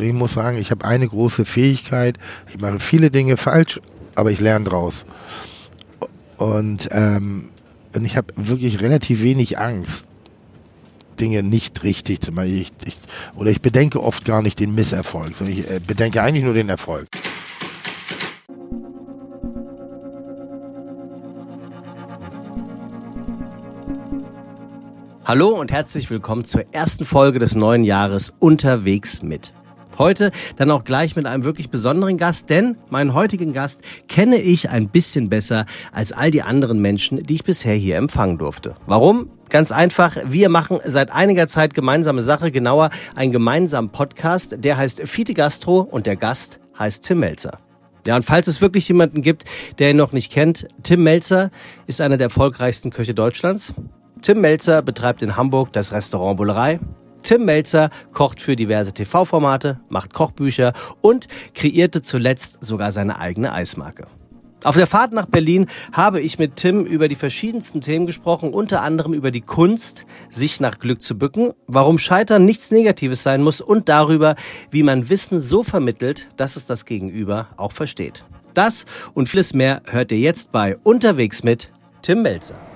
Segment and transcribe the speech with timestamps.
[0.00, 2.18] Ich muss sagen, ich habe eine große Fähigkeit.
[2.48, 3.80] Ich mache viele Dinge falsch,
[4.14, 5.04] aber ich lerne draus.
[6.38, 7.50] Und, ähm,
[7.94, 10.06] und ich habe wirklich relativ wenig Angst,
[11.20, 12.48] Dinge nicht richtig zu machen.
[12.48, 12.96] Ich, ich,
[13.36, 16.70] oder ich bedenke oft gar nicht den Misserfolg, sondern ich äh, bedenke eigentlich nur den
[16.70, 17.06] Erfolg.
[25.26, 29.52] Hallo und herzlich willkommen zur ersten Folge des neuen Jahres Unterwegs mit.
[29.98, 34.70] Heute dann auch gleich mit einem wirklich besonderen Gast, denn meinen heutigen Gast kenne ich
[34.70, 38.74] ein bisschen besser als all die anderen Menschen, die ich bisher hier empfangen durfte.
[38.86, 39.30] Warum?
[39.50, 45.02] Ganz einfach, wir machen seit einiger Zeit gemeinsame Sache, genauer einen gemeinsamen Podcast, der heißt
[45.06, 47.58] Fite Gastro und der Gast heißt Tim Melzer.
[48.06, 49.44] Ja, und falls es wirklich jemanden gibt,
[49.78, 51.50] der ihn noch nicht kennt, Tim Melzer
[51.86, 53.74] ist einer der erfolgreichsten Köche Deutschlands.
[54.22, 56.78] Tim Melzer betreibt in Hamburg das Restaurant Bullerei.
[57.22, 64.06] Tim Melzer kocht für diverse TV-Formate, macht Kochbücher und kreierte zuletzt sogar seine eigene Eismarke.
[64.62, 68.82] Auf der Fahrt nach Berlin habe ich mit Tim über die verschiedensten Themen gesprochen, unter
[68.82, 73.62] anderem über die Kunst, sich nach Glück zu bücken, warum Scheitern nichts Negatives sein muss
[73.62, 74.36] und darüber,
[74.70, 78.26] wie man Wissen so vermittelt, dass es das Gegenüber auch versteht.
[78.52, 82.69] Das und vieles mehr hört ihr jetzt bei Unterwegs mit Tim Melzer.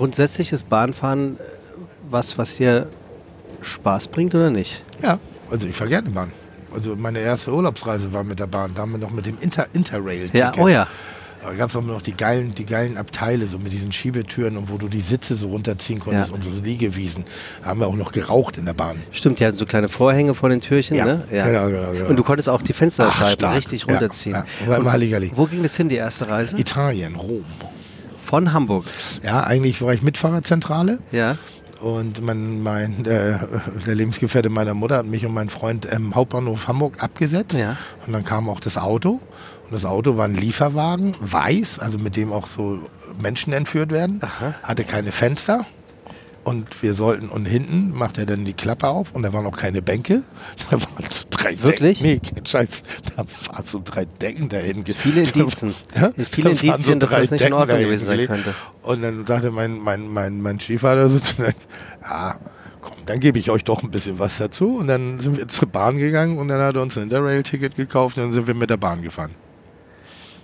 [0.00, 1.42] Grundsätzlich ist Bahnfahren äh,
[2.10, 2.86] was, was dir
[3.62, 4.82] Spaß bringt oder nicht?
[5.02, 5.18] Ja,
[5.50, 6.32] also ich fahre gerne Bahn.
[6.74, 9.66] Also meine erste Urlaubsreise war mit der Bahn, da haben wir noch mit dem Inter
[9.72, 10.30] Interrail.
[10.32, 10.86] Ja, oh ja.
[11.42, 14.70] Da gab es auch noch die geilen, die geilen Abteile, so mit diesen Schiebetüren und
[14.70, 16.34] wo du die Sitze so runterziehen konntest Ja.
[16.34, 17.24] und so Liegewiesen.
[17.62, 18.96] Da haben wir auch noch geraucht in der Bahn.
[19.10, 21.22] Stimmt, die hatten so kleine Vorhänge vor den Türchen, Ja, ne?
[21.30, 22.08] genau, genau, genau.
[22.10, 24.34] Und du konntest auch die Fensterscheiben richtig Ja, runterziehen.
[24.34, 24.44] ja.
[24.66, 25.32] Immer Und Halligalli.
[25.34, 26.58] Wo ging das hin, die erste Reise?
[26.58, 27.44] Italien, Rom.
[28.30, 28.84] Von Hamburg.
[29.24, 31.36] Ja, eigentlich war ich Mitfahrerzentrale Ja.
[31.82, 33.38] und mein, mein äh,
[33.86, 37.54] der Lebensgefährte meiner Mutter hat mich und meinen Freund im Hauptbahnhof Hamburg abgesetzt.
[37.56, 37.76] Ja.
[38.06, 39.18] Und dann kam auch das Auto.
[39.64, 42.78] Und das Auto war ein Lieferwagen, weiß, also mit dem auch so
[43.20, 44.20] Menschen entführt werden.
[44.22, 44.54] Aha.
[44.62, 45.66] Hatte keine Fenster.
[46.50, 49.56] Und wir sollten, und hinten macht er dann die Klappe auf und da waren auch
[49.56, 50.24] keine Bänke.
[50.68, 52.00] Da waren so drei Wirklich?
[52.02, 52.20] Decken.
[52.24, 52.82] Nee, kein Scheiß.
[53.14, 54.84] Da waren so drei Decken dahin.
[54.84, 55.72] Viele Indizien.
[55.94, 56.10] Ja?
[56.28, 58.52] Viele Da Indizien, dass drei das nicht in Ordnung gewesen sein könnte.
[58.82, 61.54] Und dann sagte mein, mein, mein, mein Stiefvater sozusagen,
[62.02, 62.36] ja,
[62.80, 64.78] komm, dann gebe ich euch doch ein bisschen was dazu.
[64.78, 68.16] Und dann sind wir zur Bahn gegangen und dann hat er uns ein Interrail-Ticket gekauft
[68.16, 69.30] und dann sind wir mit der Bahn gefahren.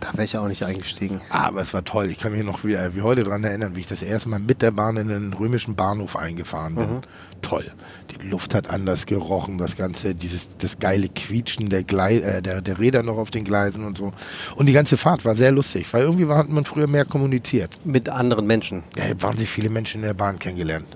[0.06, 1.20] Da wäre ich auch nicht eingestiegen.
[1.30, 2.10] Aber es war toll.
[2.10, 4.38] Ich kann mich noch wie, äh, wie heute daran erinnern, wie ich das erste Mal
[4.38, 6.84] mit der Bahn in den römischen Bahnhof eingefahren bin.
[6.96, 7.00] Mhm.
[7.42, 7.70] Toll.
[8.10, 12.60] Die Luft hat anders gerochen, das ganze, dieses, das geile Quietschen der, Glei äh, der,
[12.62, 14.12] der Räder noch auf den Gleisen und so.
[14.54, 17.70] Und die ganze Fahrt war sehr lustig, weil irgendwie war, hat man früher mehr kommuniziert.
[17.84, 18.84] Mit anderen Menschen.
[18.96, 20.86] Ja, wahnsinnig viele Menschen in der Bahn kennengelernt.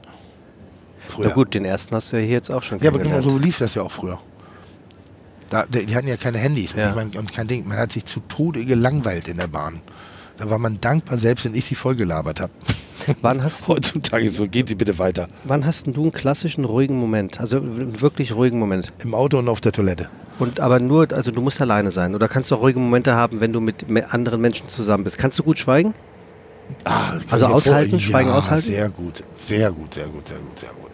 [1.08, 1.26] Früher.
[1.28, 3.40] Na gut, den ersten hast du ja hier jetzt auch schon Ja, aber genau kennengelernt.
[3.40, 4.20] so lief das ja auch früher.
[5.50, 6.94] Da, die, hatten ja keine Handys Ja.
[6.94, 7.68] Mein, und kein Ding.
[7.68, 9.82] Man hat sich zu Tode gelangweilt in der Bahn.
[10.38, 12.52] Da war man dankbar, selbst wenn ich sie vollgelabert habe.
[13.22, 15.28] Wann hast, Heutzutage so, gehen Sie bitte weiter.
[15.44, 17.40] wann hast denn du einen klassischen ruhigen Moment?
[17.40, 18.88] Also einen wirklich ruhigen Moment.
[19.02, 20.08] Im Auto und auf der Toilette.
[20.38, 22.14] Und aber nur, also du musst alleine sein.
[22.14, 25.16] Oder kannst du auch ruhige Momente haben, wenn du mit anderen Menschen zusammen bist?
[25.16, 25.94] Kannst du gut schweigen?
[26.84, 28.66] Ah, Also aushalten, vor- Schweigen ja, aushalten?
[28.66, 30.89] Sehr gut, sehr gut, sehr gut, sehr gut, sehr gut.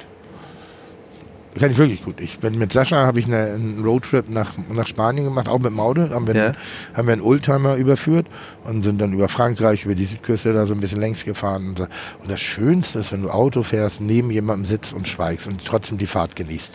[1.59, 2.21] Kann ich wirklich gut.
[2.21, 5.67] Ich bin mit Sascha habe ich eine, einen Roadtrip nach, nach Spanien gemacht, auch mit
[5.71, 6.11] dem Auto.
[6.11, 6.45] Haben wir, Ja.
[6.47, 6.57] einen,
[6.95, 8.27] haben wir einen Oldtimer überführt
[8.65, 11.69] und sind dann über Frankreich, über die Südküste da so ein bisschen längs gefahren.
[11.69, 11.89] Und, und
[12.29, 16.07] das Schönste ist, wenn du Auto fährst, neben jemandem sitzt und schweigst und trotzdem die
[16.07, 16.75] Fahrt genießt.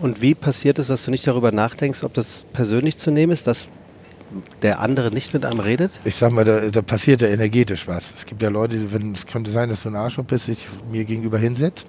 [0.00, 3.46] Und wie passiert es, dass du nicht darüber nachdenkst, ob das persönlich zu nehmen ist,
[3.46, 3.68] dass
[4.62, 5.90] der andere nicht mit einem redet?
[6.04, 8.14] Ich sag mal, da, da passiert ja energetisch was.
[8.16, 11.04] Es gibt ja Leute, wenn es könnte sein, dass du ein Arschloch bist, sich mir
[11.04, 11.88] gegenüber hinsetzt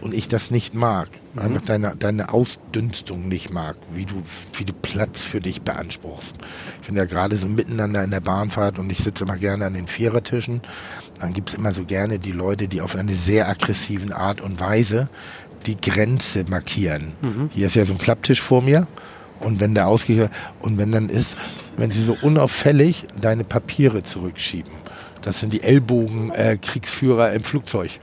[0.00, 1.08] und ich das nicht mag.
[1.36, 4.22] Einfach deine, deine Ausdünstung nicht mag, wie du,
[4.54, 6.36] wie du Platz für dich beanspruchst.
[6.80, 9.74] Ich finde ja gerade so miteinander in der Bahnfahrt und ich sitze immer gerne an
[9.74, 10.62] den Vierertischen,
[11.20, 14.58] dann gibt es immer so gerne die Leute, die auf eine sehr aggressiven Art und
[14.58, 15.08] Weise
[15.66, 17.12] die Grenze markieren.
[17.52, 18.86] Hier ist ja so ein Klapptisch vor mir
[19.40, 20.30] und wenn der ausgeht
[20.60, 21.36] und wenn dann ist,
[21.76, 24.72] wenn sie so unauffällig deine Papiere zurückschieben.
[25.22, 28.00] Das sind die Ellbogen äh, Kriegsführer im Flugzeug.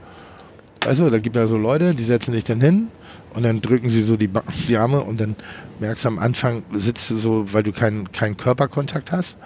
[0.86, 2.88] Also, da gibt es ja so Leute, die setzen dich dann hin
[3.34, 5.36] und dann drücken sie so die, Ba- die Arme und dann
[5.80, 9.36] merkst du am Anfang, sitzt du so, weil du keinen keinen Körperkontakt hast.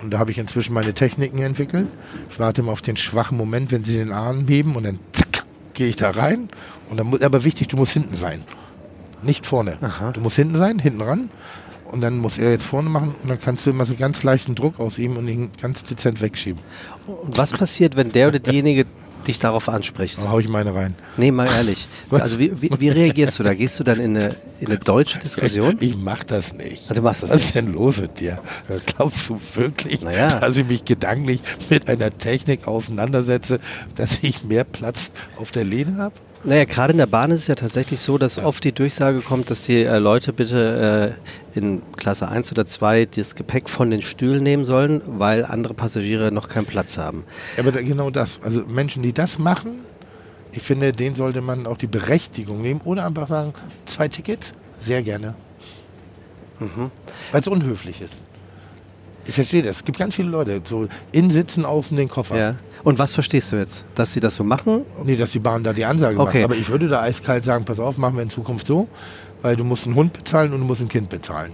[0.00, 1.88] Und da habe ich inzwischen meine Techniken entwickelt.
[2.30, 5.44] Ich warte immer auf den schwachen Moment, wenn sie den Arm heben und dann zack,
[5.74, 6.48] gehe ich da rein.
[6.88, 8.42] Und dann aber wichtig, du musst hinten sein.
[9.22, 9.76] Nicht vorne.
[9.80, 10.12] Aha.
[10.12, 11.30] Du musst hinten sein, hinten ran.
[11.90, 14.54] Und dann muss er jetzt vorne machen und dann kannst du immer so ganz leichten
[14.54, 16.60] Druck aus ihm und ihn ganz dezent wegschieben.
[17.06, 18.84] Und was passiert, wenn der oder diejenige
[19.28, 20.18] dich darauf anspricht.
[20.18, 20.94] Da hau ich meine rein.
[21.16, 21.86] Nee, mal ehrlich.
[22.10, 23.54] Also wie, wie, wie reagierst du da?
[23.54, 25.76] Gehst du dann in eine, in eine deutsche Diskussion?
[25.80, 26.90] Ich mach das nicht.
[26.90, 27.46] Ah, du machst das Was nicht.
[27.46, 28.40] ist denn los mit dir?
[28.86, 30.40] Glaubst du wirklich, Naja.
[30.40, 31.40] dass ich mich gedanklich
[31.70, 33.60] mit einer Technik auseinandersetze,
[33.94, 36.14] dass ich mehr Platz auf der Lehne habe?
[36.44, 39.50] Naja, gerade in der Bahn ist es ja tatsächlich so, dass oft die Durchsage kommt,
[39.50, 41.16] dass die äh, Leute bitte
[41.54, 45.74] äh, in Klasse 1 oder 2 das Gepäck von den Stühlen nehmen sollen, weil andere
[45.74, 47.24] Passagiere noch keinen Platz haben.
[47.58, 48.40] Aber da, genau das.
[48.42, 49.84] Also Menschen, die das machen,
[50.52, 53.52] ich finde, denen sollte man auch die Berechtigung nehmen oder einfach sagen,
[53.86, 55.34] zwei Tickets, sehr gerne.
[57.32, 58.14] Weil es unhöflich ist.
[59.28, 59.76] Ich verstehe das.
[59.76, 62.36] Es gibt ganz viele Leute, so innen sitzen, außen den Koffer.
[62.38, 62.54] Ja.
[62.82, 63.84] Und was verstehst du jetzt?
[63.94, 64.82] Dass sie das so machen?
[65.04, 66.38] Nee, dass die Bahn da die Ansage Okay.
[66.40, 66.44] macht.
[66.44, 68.88] Aber ich würde da eiskalt sagen, pass auf, machen wir in Zukunft so,
[69.42, 71.52] weil du musst einen Hund bezahlen und du musst ein Kind bezahlen.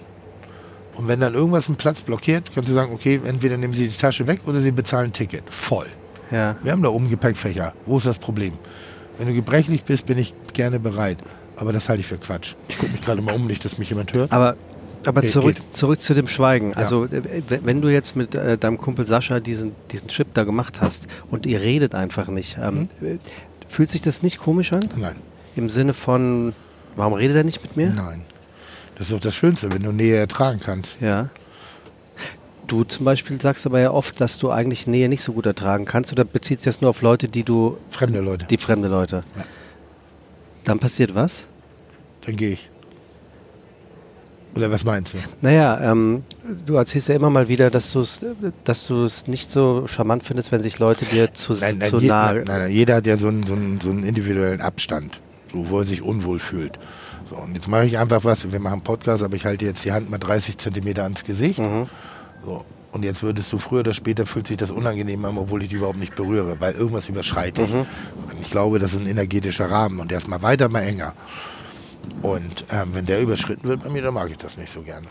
[0.97, 3.97] Und wenn dann irgendwas einen Platz blockiert, kannst du sagen, okay, entweder nehmen sie die
[3.97, 5.43] Tasche weg oder sie bezahlen ein Ticket.
[5.51, 5.87] Voll.
[6.31, 6.55] Ja.
[6.63, 7.75] Wir haben da oben Gepäckfächer.
[7.87, 8.53] Wo ist das Problem?
[9.19, 11.19] Wenn du gebrechlich bist, bin ich gerne bereit.
[11.57, 12.55] Aber das halte ich für Quatsch.
[12.69, 14.31] Ich gucke mich gerade mal um, nicht, dass mich jemand hört.
[14.33, 14.57] Aber,
[15.09, 15.75] aber zurück, geht.
[15.77, 16.71] zurück zu dem Schweigen.
[16.71, 16.77] Ja.
[16.77, 20.81] Also äh, wenn du jetzt mit äh, deinem Kumpel Sascha diesen, diesen Trip da gemacht
[20.81, 23.07] hast und ihr redet einfach nicht, ähm, Mhm.
[23.07, 23.19] äh,
[23.69, 24.89] fühlt sich das nicht komisch an?
[24.97, 25.17] Nein,
[25.57, 26.53] Im Sinne von,
[26.97, 27.91] warum redet er nicht mit mir?
[27.91, 28.25] nein.
[28.97, 30.99] Das ist doch das Schönste, wenn du Nähe ertragen kannst.
[31.01, 31.29] Ja.
[32.69, 35.85] Du zum Beispiel sagst aber ja oft, dass du eigentlich Nähe nicht so gut ertragen
[35.85, 38.47] kannst oder bezieht sich das nur auf Leute, die du, Fremde Leute.
[38.47, 39.25] die fremde Leute?
[39.37, 39.45] Ja.
[40.63, 41.47] Dann passiert was?
[42.25, 42.71] Dann gehe ich.
[44.55, 45.19] Oder was meinst du?
[45.41, 46.23] Naja, ähm,
[46.65, 48.25] du erzählst ja immer mal wieder, dass du es
[48.63, 51.99] dass du es nicht so charmant findest, wenn sich Leute dir zu, Nein, nein, zu
[51.99, 52.35] je, nahe...
[52.37, 55.21] nein, nein, jeder hat ja so einen, so, einen, so einen individuellen Abstand,
[55.53, 56.79] so, wo er sich unwohl fühlt.
[57.29, 59.85] So, und jetzt mache ich einfach was, wir machen einen Podcast, aber ich halte jetzt
[59.85, 61.59] die Hand mal 30 Zentimeter ans Gesicht.
[61.59, 61.87] Mhm.
[62.45, 65.69] So, und jetzt würdest du früher oder später fühlt sich das unangenehm an, obwohl ich
[65.69, 67.73] dich überhaupt nicht berühre, weil irgendwas überschreite ich.
[67.73, 67.81] Mhm.
[67.81, 71.15] Und ich glaube, das ist ein energetischer Rahmen und der ist mal weiter, mal enger.
[72.23, 75.07] Und ähm, wenn der überschritten wird bei mir, dann mag ich das nicht so gerne.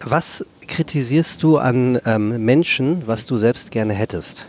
[0.00, 4.48] Was kritisierst du an ähm, Menschen, was du selbst gerne hättest?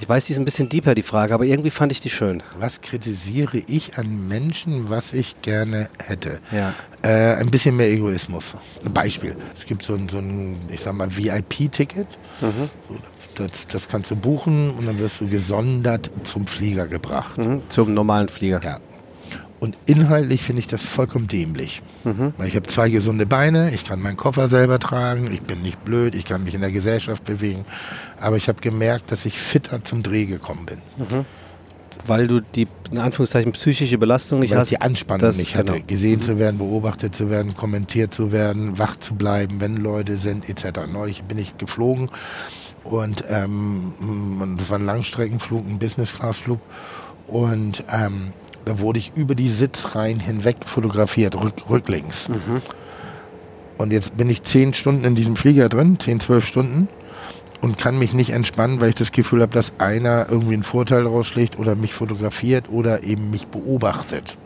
[0.00, 2.40] Ich weiß, die ist ein bisschen deeper, die Frage, aber irgendwie fand ich die schön.
[2.58, 6.40] Was kritisiere ich an Menschen, was ich gerne hätte?
[6.52, 6.72] Ja.
[7.02, 8.54] Äh, ein bisschen mehr Egoismus.
[8.84, 9.36] Ein Beispiel.
[9.58, 12.06] Es gibt so ein, so ein ich sag mal, VIP-Ticket.
[12.40, 12.68] So,
[13.34, 17.36] das, das kannst du buchen und dann wirst du gesondert zum Flieger gebracht.
[17.36, 17.62] Mhm.
[17.68, 18.60] Zum normalen Flieger.
[18.62, 18.78] Ja.
[19.60, 21.82] Und inhaltlich finde ich das vollkommen dämlich.
[22.04, 25.84] Weil ich habe zwei gesunde Beine, ich kann meinen Koffer selber tragen, ich bin nicht
[25.84, 27.64] blöd, ich kann mich in der Gesellschaft bewegen.
[28.20, 30.78] Aber ich habe gemerkt, dass ich fitter zum Dreh gekommen bin.
[32.06, 34.70] Weil du die, in Anführungszeichen, psychische Belastung nicht weil hast.
[34.70, 35.84] ich die Anspannung das- nicht hatte, genau.
[35.88, 40.48] gesehen zu werden, beobachtet zu werden, kommentiert zu werden, wach zu bleiben, wenn Leute sind,
[40.48, 40.86] etc.
[40.90, 42.10] Neulich bin ich geflogen
[42.84, 46.60] und ähm, das war ein Langstreckenflug, ein Business-Class-Flug
[47.26, 48.32] und ähm,
[48.68, 52.28] da wurde ich über die Sitzreihen hinweg fotografiert, rück, rücklings.
[53.78, 56.88] Und jetzt bin ich zehn Stunden in diesem Flieger drin, zehn, zwölf Stunden
[57.62, 61.06] und kann mich nicht entspannen, weil ich das Gefühl habe, dass einer irgendwie einen Vorteil
[61.06, 64.36] rausschlägt oder mich fotografiert oder eben mich beobachtet.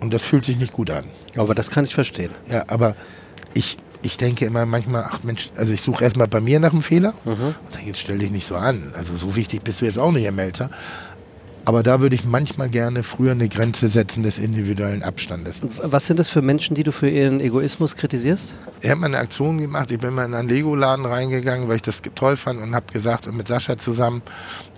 [0.00, 1.04] Und das fühlt sich nicht gut an.
[1.36, 2.30] Aber das kann ich verstehen.
[2.48, 2.94] Ja, aber
[3.52, 6.82] ich, ich denke immer manchmal, ach Mensch, also ich suche erstmal bei mir nach einem
[6.82, 8.92] Fehler und dann jetzt stell dich nicht so an.
[8.96, 10.70] Also so wichtig bist du jetzt auch nicht, Herr Melzer.
[11.64, 15.56] Aber da würde ich manchmal gerne früher eine Grenze setzen des individuellen Abstandes.
[15.82, 18.56] Was sind das für Menschen, die du für ihren Egoismus kritisierst?
[18.80, 19.90] Er hat mal eine Aktion gemacht.
[19.90, 23.26] Ich bin mal in einen Lego-Laden reingegangen, weil ich das toll fand und habe gesagt,
[23.26, 24.22] und mit Sascha zusammen,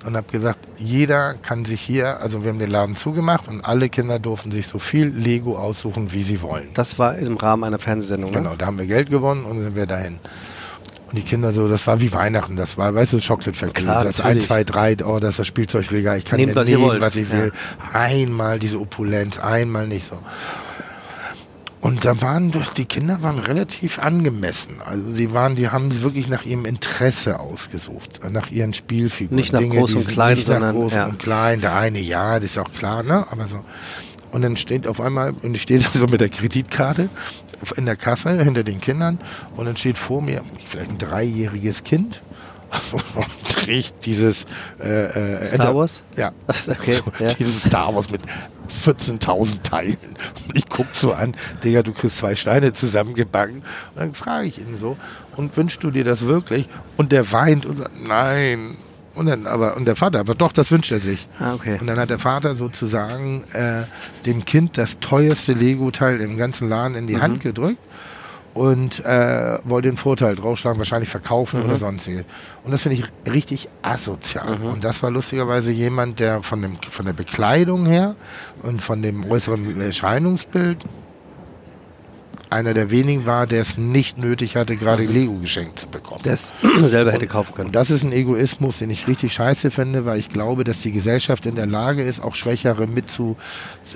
[0.04, 3.88] und habe gesagt, jeder kann sich hier, also wir haben den Laden zugemacht und alle
[3.88, 6.68] Kinder durften sich so viel Lego aussuchen, wie sie wollen.
[6.74, 8.38] Das war im Rahmen einer Fernsehsendung, ne?
[8.38, 10.18] Genau, da haben wir Geld gewonnen und dann sind wir dahin.
[11.14, 13.84] Und die Kinder so, das war wie Weihnachten, das war, weißt du, Chocolate Factory.
[13.84, 14.50] Klar, das natürlich.
[14.50, 16.18] 1, 2, 3, oh, das ist das Spielzeugregal.
[16.18, 17.52] Ich kann Nehmt, was nehmen, was ich will.
[17.92, 20.18] Einmal diese Opulenz, einmal nicht so.
[21.80, 24.82] Und da waren doch, die Kinder waren relativ angemessen.
[24.84, 29.36] Also die waren, die haben wirklich nach ihrem Interesse ausgesucht, nach ihren Spielfiguren.
[29.36, 31.06] Nicht nach Dinge, groß die und klein, nicht nach sondern, groß ja.
[31.06, 31.60] und klein.
[31.60, 33.24] Der eine, ja, das ist auch klar, ne?
[33.30, 33.60] Aber so.
[34.34, 37.08] Und dann steht auf einmal, und ich stehe so mit der Kreditkarte
[37.76, 39.20] in der Kasse hinter den Kindern
[39.56, 42.20] und dann steht vor mir vielleicht ein dreijähriges Kind
[42.92, 44.44] und trägt dieses
[44.82, 46.02] äh, äh, Star Wars?
[46.16, 47.32] Ja, Okay, so, ja.
[47.34, 48.22] dieses Star Wars mit
[48.84, 50.16] 14.000 Teilen.
[50.48, 53.58] Und ich guck so an, Digga, du kriegst zwei Steine zusammengebacken.
[53.58, 54.96] Und dann frage ich ihn so,
[55.36, 56.68] und wünschst du dir das wirklich?
[56.96, 58.76] Und der weint und sagt, nein.
[59.14, 61.28] Und dann aber, und der Vater, aber doch, das wünscht er sich.
[61.38, 61.76] Ah, okay.
[61.80, 63.84] Und dann hat der Vater sozusagen äh,
[64.26, 67.20] dem Kind das teuerste Lego-Teil im ganzen Laden in die Mhm.
[67.22, 67.78] Hand gedrückt.
[68.54, 71.66] und äh, wollte den Vorteil draufschlagen, wahrscheinlich verkaufen mhm.
[71.66, 72.24] oder sonstiges.
[72.62, 74.58] Und das finde ich richtig asozial.
[74.60, 74.66] Mhm.
[74.66, 78.14] Und das war lustigerweise jemand, der von, dem, von der Bekleidung her
[78.62, 80.78] und von dem äußeren Erscheinungsbild
[82.54, 85.12] einer der wenigen war, der es nicht nötig hatte, gerade mhm.
[85.12, 86.22] Lego geschenkt zu bekommen.
[86.24, 87.66] Der es selber hätte kaufen können.
[87.66, 90.92] Und das ist ein Egoismus, den ich richtig scheiße finde, weil ich glaube, dass die
[90.92, 93.36] Gesellschaft in der Lage ist, auch Schwächere mit zu,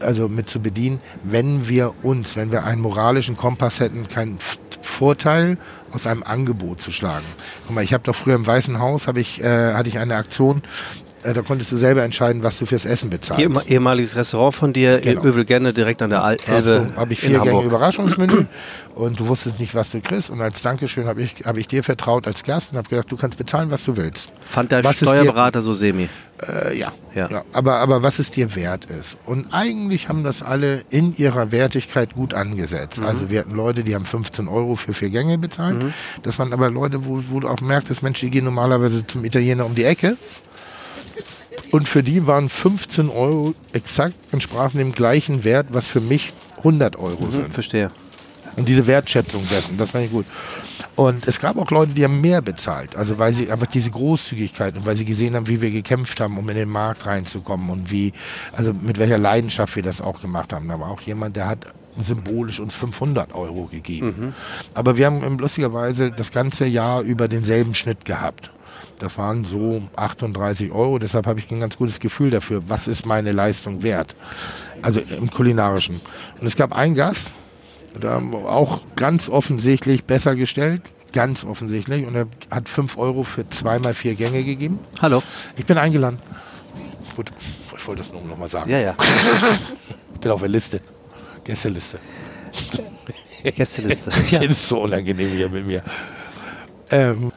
[0.01, 4.39] also mit zu bedienen, wenn wir uns, wenn wir einen moralischen Kompass hätten, keinen
[4.83, 5.57] Vorteil
[5.93, 7.27] aus einem Angebot zu schlagen.
[7.67, 10.63] Guck mal, ich habe doch früher im Weißen Haus, ich, äh, hatte ich eine Aktion,
[11.23, 13.43] äh, da konntest du selber entscheiden, was du fürs Essen bezahlst.
[13.43, 15.21] Ehem ehemaliges Restaurant von dir genau.
[15.21, 16.93] in Övelgenne direkt an der Al Elbe.
[16.97, 18.47] habe ich vier Gänge Überraschungsmenü
[18.95, 20.31] und du wusstest nicht, was du kriegst.
[20.31, 23.17] Und als Dankeschön habe ich, hab ich dir vertraut als Gast und habe gesagt, du
[23.17, 24.31] kannst bezahlen, was du willst.
[24.43, 26.09] Fand der was Steuerberater dir, so semi?
[26.41, 26.93] Äh, ja.
[27.15, 27.29] ja.
[27.29, 27.45] ja.
[27.53, 29.17] Aber, aber was es dir wert ist.
[29.27, 33.01] Und eigentlich haben das alle in ihrer Wertigkeit gut angesetzt.
[33.01, 33.07] Mhm.
[33.07, 35.83] Also wir hatten Leute, die haben 15 Euro für vier Gänge bezahlt.
[35.83, 35.93] Mhm.
[36.23, 39.67] Das waren aber Leute, wo, wo du auch merkst, Mensch, die gehen normalerweise zum Italiener
[39.67, 40.17] um die Ecke
[41.71, 46.97] und für die waren 15 Euro exakt entsprachen dem gleichen Wert, was für mich 100
[46.97, 47.55] Euro mhm, sind.
[47.55, 47.91] Verstehe.
[48.57, 50.27] Und diese Wertschätzung dessen, das fand ich gut.
[50.97, 52.97] Und es gab auch Leute, die haben mehr bezahlt.
[52.97, 56.37] Also weil sie einfach diese Großzügigkeit und weil sie gesehen haben, wie wir gekämpft haben,
[56.39, 58.13] um in den Markt reinzukommen und wie,
[58.53, 60.67] also mit welcher Leidenschaft wir das auch gemacht haben.
[60.67, 61.67] Da war auch jemand, der hat
[62.03, 64.15] symbolisch uns 500 Euro gegeben.
[64.19, 64.33] Mhm.
[64.75, 68.51] Aber wir haben lustigerweise das ganze Jahr über denselben Schnitt gehabt.
[68.99, 70.99] Das waren so 38 Euro.
[70.99, 74.15] Deshalb habe ich ein ganz gutes Gefühl dafür, was ist meine Leistung wert.
[74.83, 76.01] Also im kulinarischen.
[76.41, 77.31] Und es gab einen Gast,
[78.01, 80.83] der auch ganz offensichtlich besser gestellt.
[81.13, 82.07] Ganz offensichtlich.
[82.07, 84.79] Und er hat 5 Euro für zweimal vier Gänge gegeben.
[85.01, 85.23] Hallo.
[85.57, 86.19] Ich bin eingeladen.
[87.17, 87.33] Gut,
[87.77, 88.71] ich wollte das nur noch mal sagen.
[88.71, 88.95] Ja, ja.
[90.15, 90.81] Ich bin auf der Liste.
[91.45, 91.99] Gästeliste.
[93.43, 94.11] Gästeliste.
[94.31, 94.41] ja.
[94.41, 95.83] Das ist so unangenehm hier mit mir.
[96.91, 97.33] Ähm,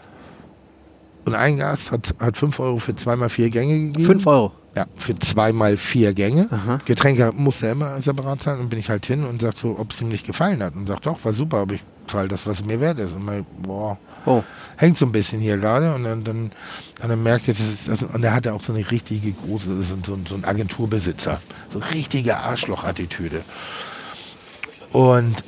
[1.25, 4.03] und ein Gast hat, hat 5 Euro für zweimal vier Gänge gegeben.
[4.03, 4.51] 5 Euro?
[4.75, 6.47] Ja, für zweimal vier Gänge.
[6.49, 6.79] Aha.
[6.85, 8.59] Getränke musste er immer separat sein.
[8.59, 10.75] Und bin ich halt hin und sag so, ob es ihm nicht gefallen hat.
[10.75, 13.13] Und sagt, doch, war super, aber ich zahle das, was mir wert ist.
[13.13, 14.43] Und mein, boah, oh.
[14.77, 15.93] hängt so ein bisschen hier gerade.
[15.93, 16.51] Und dann, dann,
[17.01, 20.17] dann merkt er, das also, und er hatte auch so eine richtige große, so, so,
[20.27, 21.41] so ein Agenturbesitzer.
[21.69, 23.41] So richtige Arschloch-Attitüde.
[24.93, 25.43] Und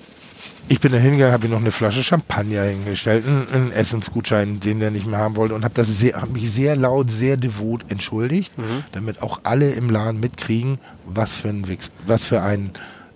[0.70, 4.80] ich bin da hingegangen, habe ihm noch eine Flasche Champagner hingestellt, einen, einen, Essensgutschein, den
[4.80, 8.84] der nicht mehr haben wollte und habe hab mich sehr laut, sehr devot entschuldigt, mhm.
[8.92, 11.66] damit auch alle im Laden mitkriegen, was für ein,
[12.08, 12.72] was für ein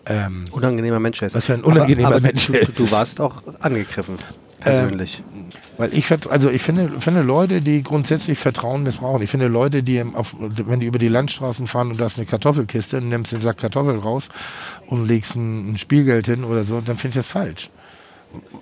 [0.06, 1.36] ähm, unangenehmer Mensch ist.
[1.36, 4.18] Was für ein unangenehmer aber, aber Mensch du, du, warst auch angegriffen,
[4.60, 5.24] persönlich.
[5.34, 5.37] Ähm,
[5.78, 9.22] weil ich, also ich finde, finde Leute, die grundsätzlich Vertrauen missbrauchen.
[9.22, 12.26] Ich finde Leute, die, auf, wenn die über die Landstraßen fahren und da ist eine
[12.26, 14.30] Kartoffelkiste, nimmst den Sack Kartoffel raus
[14.88, 17.70] und legst ein, ein Spielgeld hin oder so, dann finde ich das falsch.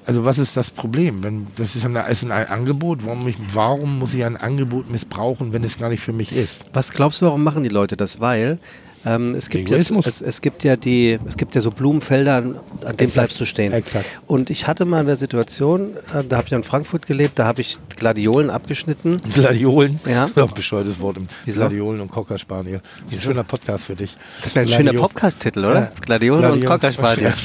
[0.05, 1.23] Also was ist das Problem?
[1.23, 5.53] Wenn das ist ein, ist ein Angebot, warum, ich, warum muss ich ein Angebot missbrauchen,
[5.53, 6.65] wenn es gar nicht für mich ist?
[6.73, 8.19] Was glaubst du, warum machen die Leute das?
[8.19, 8.59] Weil
[9.05, 12.59] ähm, es, gibt jetzt, es, es, gibt ja die, es gibt ja so Blumenfelder, an,
[12.83, 13.71] an denen bleibst du stehen.
[13.71, 14.05] Exakt.
[14.25, 17.61] Und ich hatte mal eine Situation, äh, da habe ich in Frankfurt gelebt, da habe
[17.61, 19.21] ich Gladiolen abgeschnitten.
[19.33, 19.99] Gladiolen?
[20.05, 20.29] Ja.
[20.35, 21.17] ja bescheuertes Wort.
[21.45, 21.61] Wieso?
[21.61, 22.81] Gladiolen und Cocker Spaniel.
[23.05, 24.17] Das ist ein schöner Podcast für dich.
[24.41, 25.73] Das wäre ein schöner Podcast-Titel, oder?
[25.73, 25.91] Ja.
[26.01, 27.33] Gladiolen, Gladiolen und Cocker Spaniel.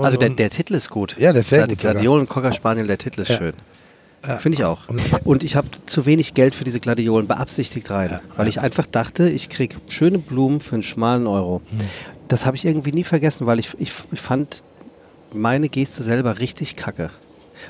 [0.00, 1.16] Also der, der Titel ist gut.
[1.18, 1.78] Ja, der ist sehr gut.
[1.78, 3.38] Gladiolen und Cocker Spaniel, der Titel ist ja.
[3.38, 3.52] schön.
[4.26, 4.38] Ja.
[4.38, 4.78] Finde ich auch.
[5.24, 8.20] Und ich habe zu wenig Geld für diese Gladiolen beabsichtigt rein, ja.
[8.36, 11.60] weil ich einfach dachte, ich kriege schöne Blumen für einen schmalen Euro.
[11.70, 11.80] Mhm.
[12.28, 14.62] Das habe ich irgendwie nie vergessen, weil ich, ich, ich fand
[15.32, 17.10] meine Geste selber richtig kacke.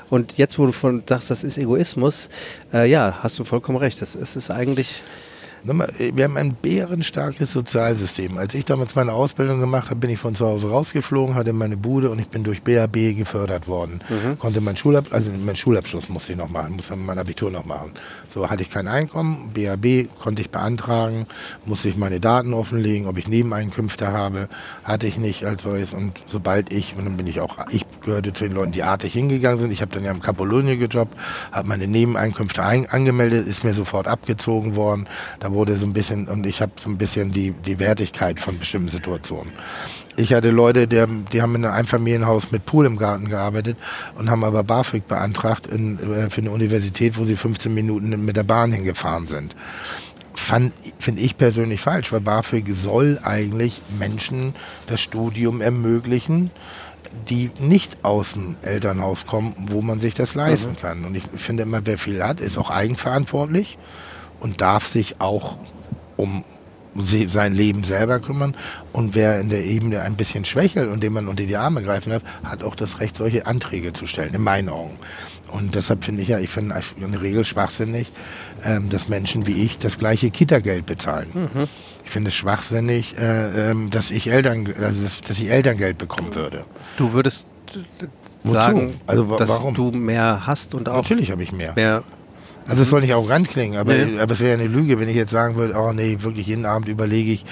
[0.09, 2.29] Und jetzt, wo du von sagst, das ist Egoismus,
[2.73, 4.01] äh, ja, hast du vollkommen recht.
[4.01, 5.01] Das ist, ist eigentlich
[5.65, 8.37] wir haben ein bärenstarkes Sozialsystem.
[8.37, 11.77] Als ich damals meine Ausbildung gemacht habe, bin ich von zu Hause rausgeflogen, hatte meine
[11.77, 14.01] Bude und ich bin durch BAB gefördert worden.
[14.09, 14.39] Mhm.
[14.39, 17.91] Konnte mein Schulabschluss, also mein Schulabschluss musste ich noch machen, musste mein Abitur noch machen.
[18.33, 21.27] So hatte ich kein Einkommen, BAB konnte ich beantragen,
[21.63, 24.49] musste ich meine Daten offenlegen, ob ich Nebeneinkünfte habe,
[24.83, 25.93] hatte ich nicht als solches.
[25.93, 29.13] Und sobald ich, und dann bin ich auch, ich gehörte zu den Leuten, die artig
[29.13, 29.71] hingegangen sind.
[29.71, 31.15] Ich habe dann ja im Capolonie gejobbt,
[31.53, 35.07] habe meine Nebeneinkünfte ein, angemeldet, ist mir sofort abgezogen worden.
[35.39, 38.59] Da wurde so ein bisschen, und ich habe so ein bisschen die, die Wertigkeit von
[38.59, 39.53] bestimmten Situationen.
[40.15, 43.77] Ich hatte Leute, die, die haben in einem Einfamilienhaus mit Pool im Garten gearbeitet
[44.15, 48.37] und haben aber BAföG beantragt in, äh, für eine Universität, wo sie 15 Minuten mit
[48.37, 49.55] der Bahn hingefahren sind.
[50.35, 54.53] Finde ich persönlich falsch, weil BAföG soll eigentlich Menschen
[54.87, 56.51] das Studium ermöglichen,
[57.29, 60.77] die nicht aus dem Elternhaus kommen, wo man sich das leisten mhm.
[60.77, 61.05] kann.
[61.05, 63.77] Und ich finde immer, wer viel hat, ist auch eigenverantwortlich
[64.43, 65.57] und darf sich auch
[66.17, 66.43] um
[66.95, 68.55] se- sein Leben selber kümmern.
[68.91, 72.11] Und wer in der Ebene ein bisschen schwächelt und dem man unter die Arme greifen
[72.11, 74.99] darf, hat auch das Recht, solche Anträge zu stellen, in meinen Augen.
[75.51, 78.11] Und deshalb finde ich ja, ich finde in der Regel schwachsinnig,
[78.63, 81.29] ähm, dass Menschen wie ich das gleiche Kita-Geld bezahlen.
[81.33, 81.67] Mhm.
[82.05, 86.33] Ich finde es schwachsinnig, äh, ähm, dass ich Eltern, also dass, dass ich Elterngeld bekommen
[86.35, 86.65] würde.
[86.97, 88.05] Du würdest äh,
[88.43, 88.53] Wozu?
[88.53, 89.73] sagen, Also dass warum?
[89.75, 91.73] du mehr hast und auch Natürlich habe ich mehr.
[91.75, 92.03] mehr.
[92.67, 94.19] Also es soll nicht arrogant klingen, aber, Nee.
[94.19, 96.87] aber es wäre eine Lüge, wenn ich jetzt sagen würde, oh nee, wirklich jeden Abend
[96.87, 97.45] überlege ich,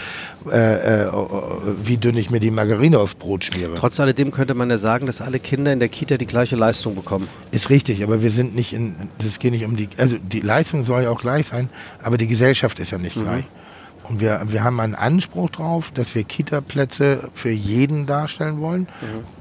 [0.50, 3.74] äh, äh, oh, oh, wie dünn ich mir die Margarine aufs Brot schmiere.
[3.76, 6.96] Trotz alledem könnte man ja sagen, dass alle Kinder in der Kita die gleiche Leistung
[6.96, 7.28] bekommen.
[7.52, 10.84] Ist richtig, aber wir sind nicht in, es geht nicht um die, also die Leistung
[10.84, 11.70] soll ja auch gleich sein,
[12.02, 13.44] aber die Gesellschaft ist ja nicht gleich.
[14.12, 18.88] Und wir, wir haben einen Anspruch drauf, dass wir Kita-Plätze für jeden darstellen wollen.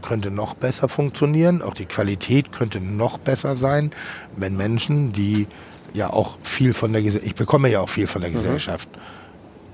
[0.00, 1.60] Könnte noch besser funktionieren.
[1.60, 3.90] Auch die Qualität könnte noch besser sein,
[4.36, 5.48] wenn Menschen, die
[5.92, 8.88] ja auch viel von der Gesellschaft, ich bekomme ja auch viel von der Gesellschaft.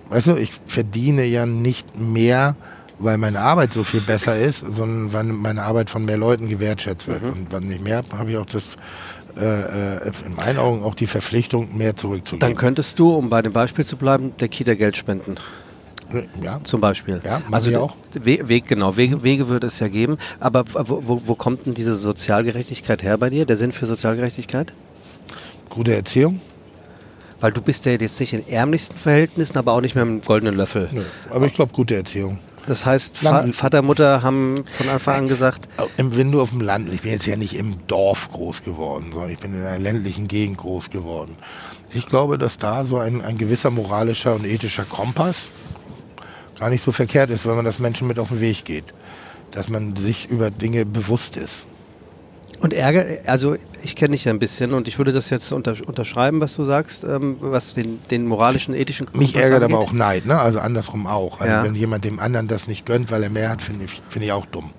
[0.08, 2.56] Weißt du, ich verdiene ja nicht mehr,
[2.98, 7.06] weil meine Arbeit so viel besser ist, sondern weil meine Arbeit von mehr Leuten gewertschätzt
[7.06, 7.22] wird.
[7.22, 8.76] Und wenn ich mehr habe, habe ich auch das,
[9.36, 12.40] äh, äh, in meinen Augen auch die Verpflichtung, mehr zurückzugeben.
[12.40, 15.36] Dann könntest du, um bei dem Beispiel zu bleiben, der Kita Geld spenden.
[16.42, 17.20] ja, Zum Beispiel.
[17.24, 17.94] Ja, also wir auch.
[18.14, 20.18] We Weg, genau, Wege, Wege würde es ja geben.
[20.40, 23.44] Aber wo, wo, wo kommt denn diese Sozialgerechtigkeit her bei dir?
[23.46, 24.72] Der Sinn für Sozialgerechtigkeit?
[25.76, 26.40] gute Erziehung.
[27.38, 30.56] Weil du bist ja jetzt nicht in ärmlichsten Verhältnissen, aber auch nicht mehr im goldenen
[30.56, 30.88] Löffel.
[30.90, 32.38] Nö, aber ich glaube, gute Erziehung.
[32.66, 36.50] Das heißt, Fa Lang- Vater, Mutter haben von Anfang an gesagt, Im- Wenn du auf
[36.50, 39.64] dem Land, ich bin jetzt ja nicht im Dorf groß geworden, sondern ich bin in
[39.64, 41.37] einer ländlichen Gegend groß geworden.
[41.92, 45.49] Ich glaube, dass da so ein, ein gewisser moralischer und ethischer Kompass
[46.58, 48.85] gar nicht so verkehrt ist, wenn man das Menschen mit auf den Weg geht.
[49.52, 51.66] Dass man sich über Dinge bewusst ist.
[52.60, 55.75] Und Ärger, also ich kenne dich ja ein bisschen und ich würde das jetzt unter,
[55.86, 59.88] unterschreiben, was du sagst, ähm, was den, den moralischen, ethischen Mich Kompass ärgert aber angeht.
[59.90, 60.38] auch Neid, ne?
[60.40, 61.40] also andersrum auch.
[61.40, 61.62] Also Ja.
[61.62, 64.32] wenn jemand dem anderen das nicht gönnt, weil er mehr hat, finde ich, finde ich
[64.32, 64.70] auch dumm.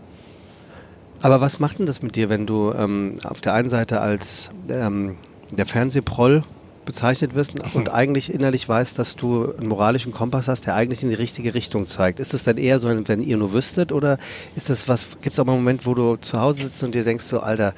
[1.22, 4.50] Aber was macht denn das mit dir, wenn du ähm, auf der einen Seite als
[4.70, 5.18] ähm,
[5.52, 6.44] der Fernsehproll
[6.88, 11.10] bezeichnet wirst und eigentlich innerlich weißt, dass du einen moralischen Kompass hast, der eigentlich in
[11.10, 12.20] die richtige Richtung zeigt?
[12.20, 14.18] Ist das dann eher so, wenn ihr nur wüsstet oder
[14.56, 16.96] ist das was, gibt es auch mal einen Moment, wo du zu Hause sitzt und
[16.96, 17.76] dir denkst so, Alter,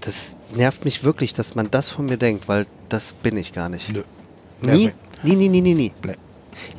[0.00, 3.68] das nervt mich wirklich, dass man das von mir denkt, weil das bin ich gar
[3.68, 3.92] nicht.
[3.92, 4.02] Nö.
[4.60, 4.92] Nie?
[5.24, 5.92] Nie, nie, nie, nie, nie.
[6.04, 6.14] Nee.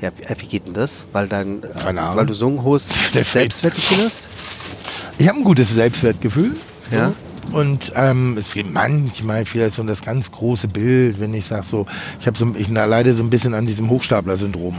[0.01, 1.05] Ja, wie, äh, wie geht denn das?
[1.11, 2.17] Weil, dein, äh, Keine Ahnung.
[2.17, 4.27] weil du so ein hohes Selbstwertgefühl hast?
[5.17, 6.51] Ich habe ein gutes Selbstwertgefühl.
[6.91, 7.13] Ja.
[7.51, 11.85] Und ähm, es gibt manchmal vielleicht so das ganz große Bild, wenn ich sage so,
[12.19, 14.75] ich habe so, ich leide so ein bisschen an diesem Hochstapler-Syndrom.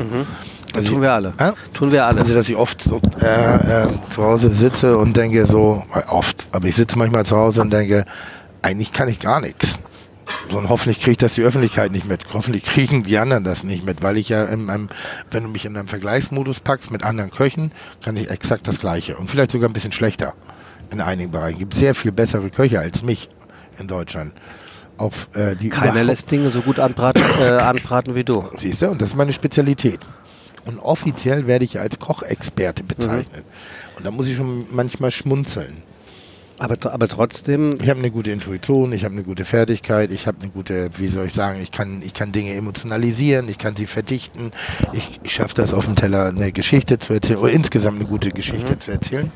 [0.68, 1.32] Das Also tun ich- wir alle.
[1.38, 1.54] Ja?
[1.74, 2.20] Tun wir alle.
[2.20, 6.46] Also dass ich oft so, äh, äh, zu Hause sitze und denke so, äh, oft,
[6.52, 8.04] aber ich sitze manchmal zu Hause und denke,
[8.62, 9.78] eigentlich kann ich gar nichts.
[10.48, 12.24] So, und hoffentlich kriegt das die Öffentlichkeit nicht mit.
[12.32, 14.88] Hoffentlich kriegen die anderen das nicht mit, weil ich ja in einem,
[15.32, 17.72] wenn du mich in einem Vergleichsmodus packst mit anderen Köchen,
[18.04, 20.34] kann ich exakt das Gleiche und vielleicht sogar ein bisschen schlechter
[20.90, 21.54] in einigen Bereichen.
[21.54, 23.28] Es gibt sehr viel bessere Köche als mich
[23.78, 24.34] in Deutschland.
[24.96, 28.44] Auf, äh, Keiner lässt Dinge so gut anbraten, äh, anbraten wie du.
[28.56, 28.90] Siehst du?
[28.90, 30.00] Und das ist meine Spezialität.
[30.66, 33.44] Und offiziell werde ich als Kochexperte bezeichnet.
[33.96, 35.84] Und da muss ich schon manchmal schmunzeln.
[36.58, 40.42] Aber, aber trotzdem, Ich habe eine gute Intuition, ich habe eine gute Fertigkeit, ich habe
[40.42, 43.86] eine gute, wie soll ich sagen, ich kann, ich kann Dinge emotionalisieren, ich kann sie
[43.86, 44.52] verdichten.
[44.92, 48.28] Ich, ich schaffe das auf dem Teller eine Geschichte zu erzählen oder insgesamt eine gute
[48.28, 49.32] Geschichte zu erzählen.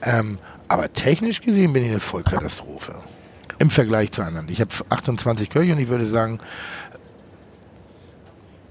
[0.00, 2.94] Ähm, aber technisch gesehen bin ich eine Vollkatastrophe.
[3.58, 4.48] Im Vergleich zu anderen.
[4.48, 6.40] Ich habe 28 Köche und ich würde sagen,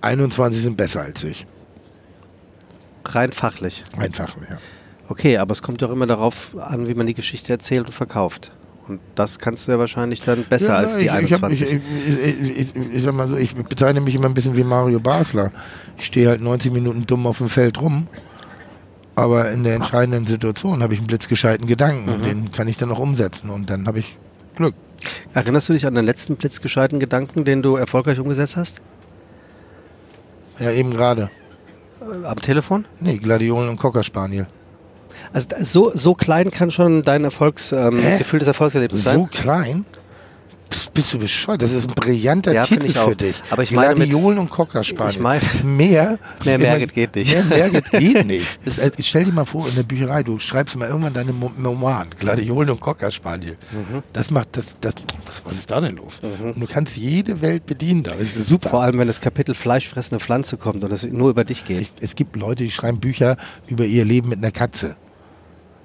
[0.01, 1.47] 21 sind besser als ich.
[3.05, 3.83] rein fachlich.
[3.97, 4.57] Einfach, ja.
[5.09, 8.51] Okay, aber es kommt doch immer darauf an, wie man die Geschichte erzählt und verkauft.
[8.87, 11.61] Und das kannst du ja wahrscheinlich dann besser ja, als die ich, ich, hab, 21.
[11.61, 14.63] ich, ich, ich, ich, ich sag mal so, ich bezeichne mich immer ein bisschen wie
[14.63, 15.51] Mario Basler.
[15.97, 18.07] Ich stehe halt 90 Minuten dumm auf dem Feld rum,
[19.15, 22.13] aber in der entscheidenden Situation habe ich einen blitzgescheiten Gedanken Mhm.
[22.13, 24.17] und den kann ich dann auch umsetzen und dann habe ich
[24.55, 24.75] Glück.
[25.33, 28.81] Erinnerst du dich an den letzten blitzgescheiten Gedanken, den du erfolgreich umgesetzt hast?
[30.59, 31.29] Ja, eben gerade.
[32.01, 32.85] Äh, Am Telefon?
[32.99, 34.47] Nee, Gladiolen und Cocker Spaniel.
[35.31, 38.17] Also so, so klein kann schon dein Erfolgs, ähm, Hä?
[38.17, 39.29] Gefühl des Erfolgserlebnisses So sein.
[39.29, 39.85] klein?
[40.73, 41.61] Bist, bist du bescheuert?
[41.61, 43.35] Das ist ein brillanter Ja, Titel ich für dich.
[43.51, 45.13] Aber ich meine Gladiolen und Cocker Spaniel.
[45.13, 47.33] Ich meine- mehr, Mehr Merget geht nicht.
[47.33, 48.59] Mehr Merget geht nicht.
[48.65, 51.51] Das- Äh, Stell dir mal vor, in der Bücherei, du schreibst mal irgendwann deine Mo-
[51.63, 53.57] Roman, Gladiolen und Cocker Spaniel.
[53.71, 54.01] Mhm.
[54.13, 54.95] Das macht, das, das,
[55.27, 56.21] was, was ist da denn los?
[56.23, 58.11] Und du kannst jede Welt bedienen da.
[58.15, 58.69] Das ist super.
[58.69, 61.81] Vor allem, wenn das Kapitel fleischfressende Pflanze kommt und es nur über dich geht.
[61.81, 64.97] Ich, es gibt Leute, die schreiben Bücher über ihr Leben mit einer Katze.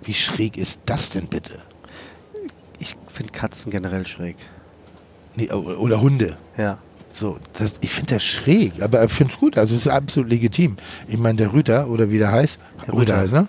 [0.02, 1.58] Wie schräg ist das denn bitte?
[2.78, 4.36] Ich finde Katzen generell schräg.
[5.38, 6.36] Nee, oder Hunde.
[6.56, 6.78] Ja.
[7.12, 9.56] So, das, ich finde das schräg, aber ich finde es gut.
[9.58, 10.76] Also es ist absolut legitim.
[11.08, 13.16] Ich meine, der Rüter oder wie der heißt, Herr Rüter Rüther.
[13.16, 13.48] heißt, ne?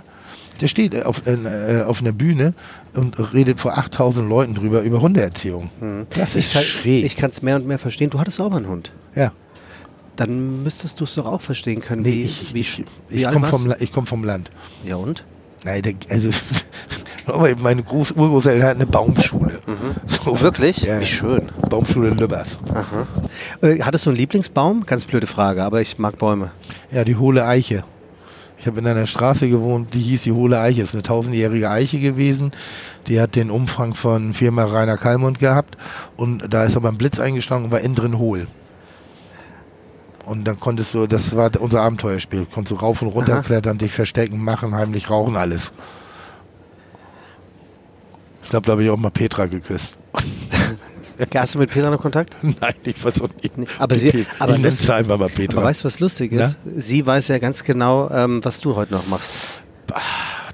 [0.62, 2.54] Der steht auf, äh, auf einer Bühne
[2.93, 5.69] und redet vor 8000 Leuten drüber über Hundeerziehung.
[6.15, 7.06] Das ist kann, schräg.
[7.06, 8.10] Ich kann es mehr und mehr verstehen.
[8.10, 8.91] Du hattest auch mal einen Hund.
[9.15, 9.32] ja.
[10.15, 12.02] Dann müsstest du es doch auch verstehen können.
[12.02, 14.52] Nee, wie, ich, wie, ich, ich komme vom, ich komm vom Land.
[14.84, 15.23] Ja und?
[15.63, 16.30] Nein, der, also
[17.62, 19.62] meine Groß Urgroßeltern hatten eine Baumschule.
[20.06, 20.80] So, Oh, wirklich?
[20.82, 20.99] Ja.
[20.99, 21.49] Wie schön.
[21.69, 22.60] Baumschule Lübbers.
[23.62, 24.86] Äh, hattest du einen Lieblingsbaum?
[24.86, 26.51] Ganz blöde Frage, aber ich mag Bäume.
[26.91, 27.84] Ja, die Hohle Eiche.
[28.58, 30.82] Ich habe in einer Straße gewohnt, die hieß die Hohle Eiche.
[30.82, 32.51] Ist eine tausendjährige Eiche gewesen.
[33.08, 35.77] Die hat den Umfang von Firma Rainer Kallmund gehabt.
[36.17, 38.47] Und da ist aber ein Blitz eingeschlagen und war innen drin hohl.
[40.25, 43.41] Und dann konntest du, das war unser Abenteuerspiel, konntest du rauf und runter Aha.
[43.41, 45.71] klettern, dich verstecken, machen, heimlich rauchen, alles.
[48.43, 49.95] Ich glaube, da habe ich auch mal Petra geküsst.
[51.36, 52.36] Hast du mit Peter noch Kontakt?
[52.41, 53.58] Nein, ich auch nicht.
[53.58, 55.58] Nee, aber Die sie- aber ich es einfach mal Petra.
[55.60, 56.55] Aber weißt du, was lustig ist?
[56.77, 59.62] Sie weiß ja ganz genau, ähm, was du heute noch machst.
[59.91, 59.99] Ah,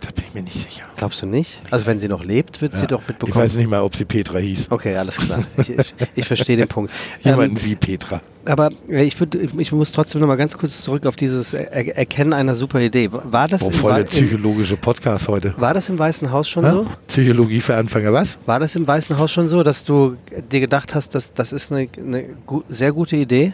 [0.01, 0.84] da bin ich mir nicht sicher.
[0.98, 1.62] Glaubst du nicht?
[1.72, 2.88] Also wenn sie noch lebt, wird sie Ja.
[2.88, 3.44] doch Ich mitbekommen.
[3.44, 4.68] weiß nicht mal, ob sie Petra hieß.
[4.70, 5.44] Okay, alles klar.
[5.58, 6.92] Ich, ich, ich verstehe den Punkt.
[7.26, 8.22] Ähm, Jemanden wie Petra.
[8.46, 11.54] aber äh, ich, würd, ich, ich muss trotzdem noch mal ganz kurz zurück auf dieses
[11.54, 13.10] er Erkennen einer super Idee.
[13.12, 15.54] War das, im, voll Wei- der im, psychologische Podcast heute.
[15.58, 16.72] war das im Weißen Haus schon Hä?
[16.72, 16.86] so?
[17.08, 18.38] Psychologie für Anfänger, was?
[18.46, 20.16] War das im Weißen Haus schon so, dass du
[20.52, 23.54] dir gedacht hast, dass das ist eine, eine gu sehr gute Idee,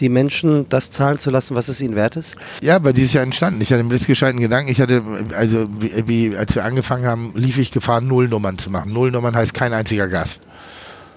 [0.00, 2.34] die Menschen das zahlen zu lassen, was es ihnen wert ist?
[2.62, 3.60] Ja, weil dieses Jahr entstanden.
[3.60, 4.70] Ich hatte einen blitzgescheiten Gedanken.
[4.70, 5.02] Ich hatte,
[5.36, 8.92] also wie, wie als wir angefangen haben, lief ich Gefahr, Nullnummern zu machen.
[8.92, 10.40] Nullnummern heißt kein einziger Gast.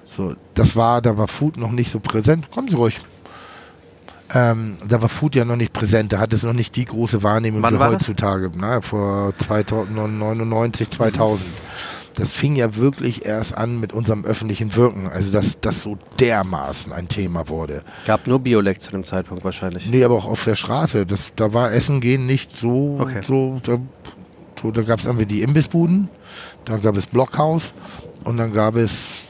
[0.05, 2.49] So, das war, da war Food noch nicht so präsent.
[2.51, 2.99] Kommen Sie ruhig.
[4.33, 7.21] Ähm, da war Food ja noch nicht präsent, da hat es noch nicht die große
[7.21, 8.01] Wahrnehmung Wann wie war das?
[8.01, 11.45] heutzutage, ne, vor 2099, 2000.
[12.15, 16.91] Das fing ja wirklich erst an mit unserem öffentlichen Wirken, also dass das so dermaßen
[16.91, 17.83] ein Thema wurde.
[18.07, 19.85] Gab nur Biolek zu dem Zeitpunkt wahrscheinlich.
[19.87, 21.05] Nee, aber auch auf der Straße.
[21.05, 22.97] Das, da war Essen gehen nicht so.
[23.01, 23.21] Okay.
[23.27, 23.77] so da
[24.61, 26.09] so, da gab es irgendwie die Imbissbuden,
[26.65, 27.73] da gab es Blockhaus
[28.23, 29.25] und dann gab es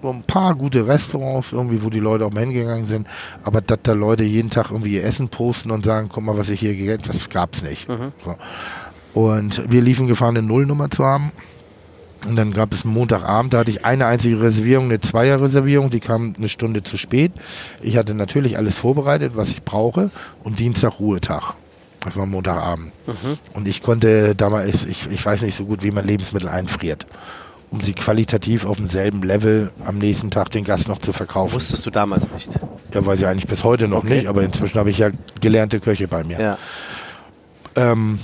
[0.00, 3.06] so ein paar gute Restaurants, irgendwie, wo die Leute auch mal hingegangen sind.
[3.42, 6.48] Aber dass da Leute jeden Tag irgendwie ihr Essen posten und sagen, guck mal, was
[6.48, 7.88] ich hier gegessen habe, das gab's nicht.
[8.24, 8.36] So.
[9.12, 11.32] Und wir liefen Gefahr, eine Nullnummer zu haben.
[12.26, 16.00] Und dann gab es einen Montagabend, da hatte ich eine einzige Reservierung, eine Zweierreservierung, die
[16.00, 17.30] kam eine Stunde zu spät.
[17.80, 20.10] Ich hatte natürlich alles vorbereitet, was ich brauche
[20.42, 21.54] und Dienstag Ruhetag.
[22.08, 22.92] Das war Montagabend.
[23.54, 27.06] Und ich konnte damals, ich, ich weiß nicht so gut, wie man Lebensmittel einfriert,
[27.70, 31.54] um sie qualitativ auf demselben Level am nächsten Tag den Gast noch zu verkaufen.
[31.54, 32.50] Wusstest du damals nicht.
[32.94, 34.16] Ja, weiß ich eigentlich bis heute noch Okay.
[34.16, 36.40] nicht, aber inzwischen habe ich ja gelernte Köche bei mir.
[36.40, 36.58] Ja.
[37.76, 38.20] Ähm,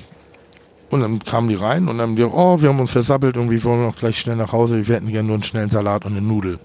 [0.90, 3.51] und dann kamen die rein und dann haben die, oh, wir haben uns versappelt und
[3.51, 4.87] wir wollen noch gleich schnell nach Hause.
[4.87, 6.59] Wir hätten gerne nur einen schnellen Salat und eine Nudel.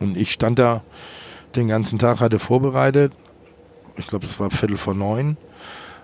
[0.00, 0.82] Und ich stand da
[1.54, 3.12] den ganzen Tag, hatte vorbereitet.
[3.96, 5.38] Ich glaube, es war Viertel vor neun.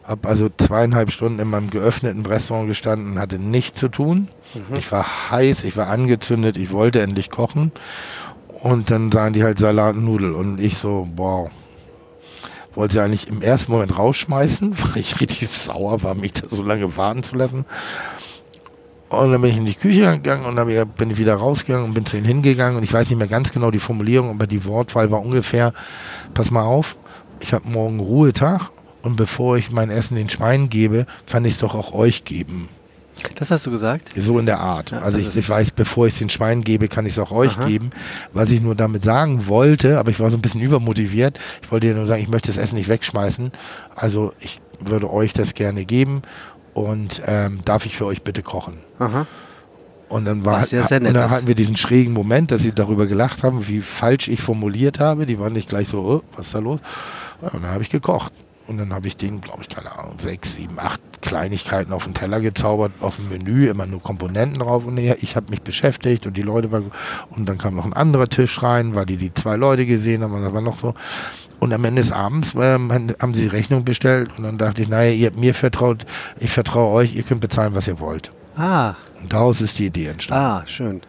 [0.04, 4.28] Hab also zweieinhalb Stunden in meinem geöffneten Restaurant gestanden, hatte nichts zu tun.
[4.76, 7.72] Ich war heiß, ich war angezündet, ich wollte endlich kochen.
[8.48, 10.32] Und dann sagen die halt Salat und Nudel.
[10.32, 11.50] Und ich so, wow.
[12.74, 16.62] Wollte sie eigentlich im ersten Moment rausschmeißen, weil ich richtig sauer war, mich da so
[16.62, 17.64] lange warten zu lassen.
[19.08, 21.94] Und dann bin ich in die Küche gegangen und dann bin ich wieder rausgegangen und
[21.94, 22.78] bin zu ihnen hingegangen.
[22.78, 25.74] Und ich weiß nicht mehr ganz genau die Formulierung, aber die Wortwahl war ungefähr,
[26.32, 26.96] pass mal auf,
[27.40, 28.70] ich habe morgen Ruhetag
[29.02, 32.68] und bevor ich mein Essen den Schweinen gebe, kann ich es doch auch euch geben.
[33.36, 34.10] Das hast du gesagt?
[34.16, 34.90] So in der Art.
[34.90, 37.30] Ja, also ich, ich weiß, bevor ich es den Schweinen gebe, kann ich es auch
[37.30, 37.66] euch Aha.
[37.66, 37.90] geben.
[38.32, 41.38] Was ich nur damit sagen wollte, aber ich war so ein bisschen übermotiviert.
[41.62, 43.52] Ich wollte dir nur sagen, ich möchte das Essen nicht wegschmeißen.
[43.94, 46.22] Also ich würde euch das gerne geben
[46.74, 48.78] und ähm, darf ich für euch bitte kochen.
[48.98, 49.26] Aha.
[50.08, 53.42] Und dann war ja und dann hatten wir diesen schrägen Moment, dass sie darüber gelacht
[53.42, 55.24] haben, wie falsch ich formuliert habe.
[55.24, 56.80] Die waren nicht gleich so, oh, was ist da los?
[57.40, 58.32] Und dann habe ich gekocht.
[58.68, 62.14] Und dann habe ich denen, glaube ich, keine Ahnung, sechs, sieben, acht Kleinigkeiten auf den
[62.14, 64.85] Teller gezaubert, aus dem Menü, immer nur Komponenten drauf.
[64.85, 66.90] Und ich habe mich beschäftigt und die Leute waren,
[67.31, 70.33] und dann kam noch ein anderer Tisch rein, weil die die zwei Leute gesehen haben
[70.35, 70.94] und das war noch so.
[71.61, 74.88] Und am Ende des Abends ähm, haben sie die Rechnung bestellt und dann dachte ich,
[74.88, 76.05] naja, ihr habt mir vertraut,
[76.40, 78.33] ich vertraue euch, ihr könnt bezahlen, was ihr wollt.
[78.57, 80.44] Ah, Und daraus ist die Idee entstanden.
[80.44, 81.01] ah, schön.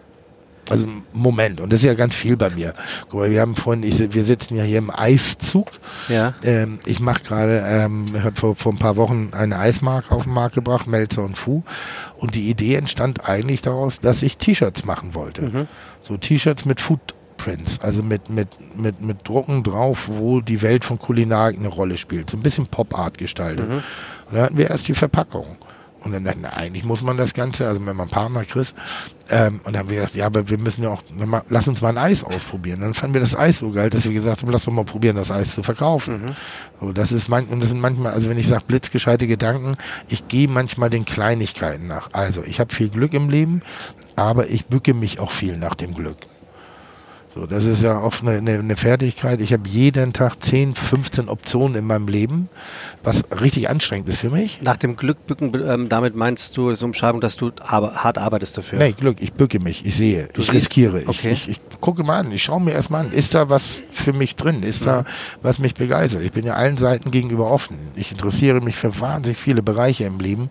[0.74, 2.74] Also Moment, und das ist ja ganz viel bei mir.
[3.10, 5.68] Guck mal, wir haben vorhin, ich, wir sitzen ja hier im Eiszug.
[6.10, 6.34] Ja.
[6.44, 10.24] Ähm, ich mache gerade, ähm, ich hab vor, vor ein paar Wochen eine Eismarke auf
[10.24, 11.64] den Markt gebracht, Melzer und Fu.
[12.18, 15.68] Und die Idee entstand eigentlich daraus, dass ich T-Shirts machen wollte.
[16.02, 20.98] So T-Shirts mit Footprints, also mit, mit, mit, mit Drucken drauf, wo die Welt von
[20.98, 22.30] Kulinarik eine Rolle spielt.
[22.30, 23.70] So ein bisschen Pop-Art gestaltet.
[23.70, 25.58] Und da hatten wir erst die Verpackung.
[26.04, 28.74] Und dann, na, eigentlich muss man das Ganze, also mit meinem Partner Chris,
[29.30, 31.82] ähm, und dann haben wir gesagt, ja, aber wir müssen ja auch, mal, lass uns
[31.82, 32.82] mal ein Eis ausprobieren.
[32.82, 35.16] Dann fanden wir das Eis so geil, dass wir gesagt haben, lass doch mal probieren,
[35.16, 36.22] das Eis zu verkaufen.
[36.22, 36.36] Mhm.
[36.82, 39.78] So, das ist man, und das sind manchmal, also wenn ich sage blitzgescheite Gedanken,
[40.10, 42.10] ich gehe manchmal den Kleinigkeiten nach.
[42.12, 43.62] Also ich habe viel Glück im Leben,
[44.16, 46.18] aber ich bücke mich auch viel nach dem Glück.
[47.36, 49.41] So, das ist ja oft eine, eine, eine Fertigkeit.
[49.41, 52.48] Ich habe jeden Tag 10, 15 Optionen in meinem Leben,
[53.02, 54.62] was richtig anstrengend ist für mich.
[54.62, 58.60] Nach dem Glück bücken, ähm, damit meinst du so Umschreibung, dass du aber, hart arbeitest
[58.60, 58.78] dafür?
[58.78, 60.54] Nee, Glück, ich bücke mich, ich sehe, du ich siehst?
[60.54, 61.04] riskiere.
[61.08, 61.32] Okay.
[61.32, 64.13] Ich, ich, ich, gucke mal an, ich schaue mir erstmal an, ist da was für
[64.13, 64.62] mich drin?
[64.62, 64.86] Ist mhm.
[64.86, 65.04] da
[65.41, 66.22] was mich begeistert?
[66.22, 67.80] Ich bin ja allen Seiten gegenüber offen.
[67.96, 70.50] Ich interessiere mich für wahnsinnig viele Bereiche im Leben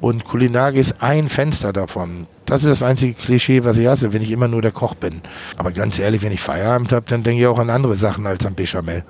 [0.00, 2.28] und Kulinarik ist ein Fenster davon.
[2.50, 5.22] Das ist das einzige Klischee, was ich hasse, wenn ich immer nur der Koch bin.
[5.56, 8.44] Aber ganz ehrlich, wenn ich Feierabend habe, dann denke ich auch an andere Sachen als
[8.44, 9.04] an Bechamel.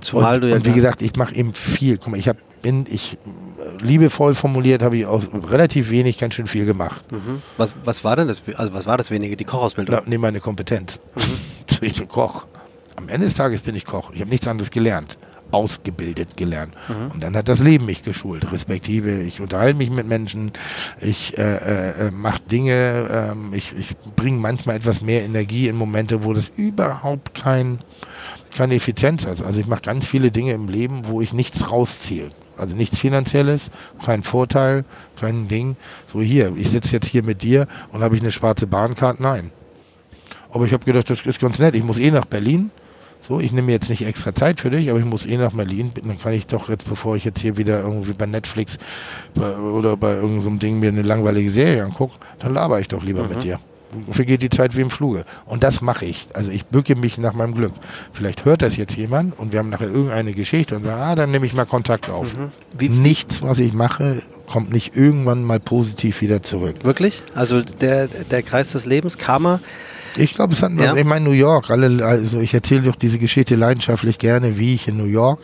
[0.00, 1.96] Zumal und, du ja und wie gesagt, ich mache eben viel.
[1.96, 3.16] Guck mal, ich habe bin ich
[3.80, 7.10] liebevoll formuliert, habe ich aus relativ wenig ganz schön viel gemacht.
[7.10, 7.42] Mhm.
[7.56, 8.42] Was, was war denn das?
[8.56, 9.36] Also was war das wenige?
[9.36, 9.94] Die Kochausbildung?
[9.94, 11.00] Na, nee, meine Kompetenz.
[11.14, 11.22] Mhm.
[11.80, 12.46] ich bin Koch.
[12.96, 14.10] Am Ende des Tages bin ich Koch.
[14.12, 15.16] Ich habe nichts anderes gelernt
[15.56, 16.74] ausgebildet gelernt.
[16.88, 17.12] Mhm.
[17.12, 20.52] Und dann hat das Leben mich geschult, respektive ich unterhalte mich mit Menschen,
[21.00, 25.76] ich äh, äh, äh mache Dinge, äh, ich, ich bringe manchmal etwas mehr Energie in
[25.76, 27.80] Momente, wo das überhaupt kein,
[28.56, 29.42] keine Effizienz hat.
[29.42, 32.28] Also ich mache ganz viele Dinge im Leben, wo ich nichts rausziehe.
[32.58, 33.70] Also nichts Finanzielles,
[34.04, 34.84] kein Vorteil,
[35.18, 35.76] kein Ding.
[36.12, 39.22] So hier, ich sitze jetzt hier mit dir und habe ich eine schwarze Bahnkarte?
[39.22, 39.52] Nein.
[40.50, 41.74] Aber ich habe gedacht, das ist ganz nett.
[41.74, 42.70] Ich muss eh nach Berlin.
[43.26, 45.90] So, ich nehme jetzt nicht extra Zeit für dich, aber ich muss eh nach Berlin.
[45.94, 48.78] Dann kann ich doch jetzt, bevor ich jetzt hier wieder irgendwie bei Netflix
[49.34, 53.02] bei, oder bei irgendeinem so Ding mir eine langweilige Serie angucke, dann laber ich doch
[53.02, 53.28] lieber mhm.
[53.30, 53.58] mit dir.
[54.10, 55.24] Vergeht die Zeit wie im Fluge.
[55.46, 56.28] Und das mache ich.
[56.34, 57.72] Also ich bücke mich nach meinem Glück.
[58.12, 61.30] Vielleicht hört das jetzt jemand und wir haben nachher irgendeine Geschichte und sagen, ah, dann
[61.30, 62.34] nehme ich mal Kontakt auf.
[62.36, 63.02] Mhm.
[63.02, 66.84] Nichts, was ich mache, kommt nicht irgendwann mal positiv wieder zurück.
[66.84, 67.24] Wirklich?
[67.34, 69.60] Also der, der Kreis des Lebens, Karma,
[70.16, 70.94] ich glaube, es hat, ja.
[70.94, 74.88] ich meine New York, alle, also ich erzähle doch diese Geschichte leidenschaftlich gerne, wie ich
[74.88, 75.40] in New York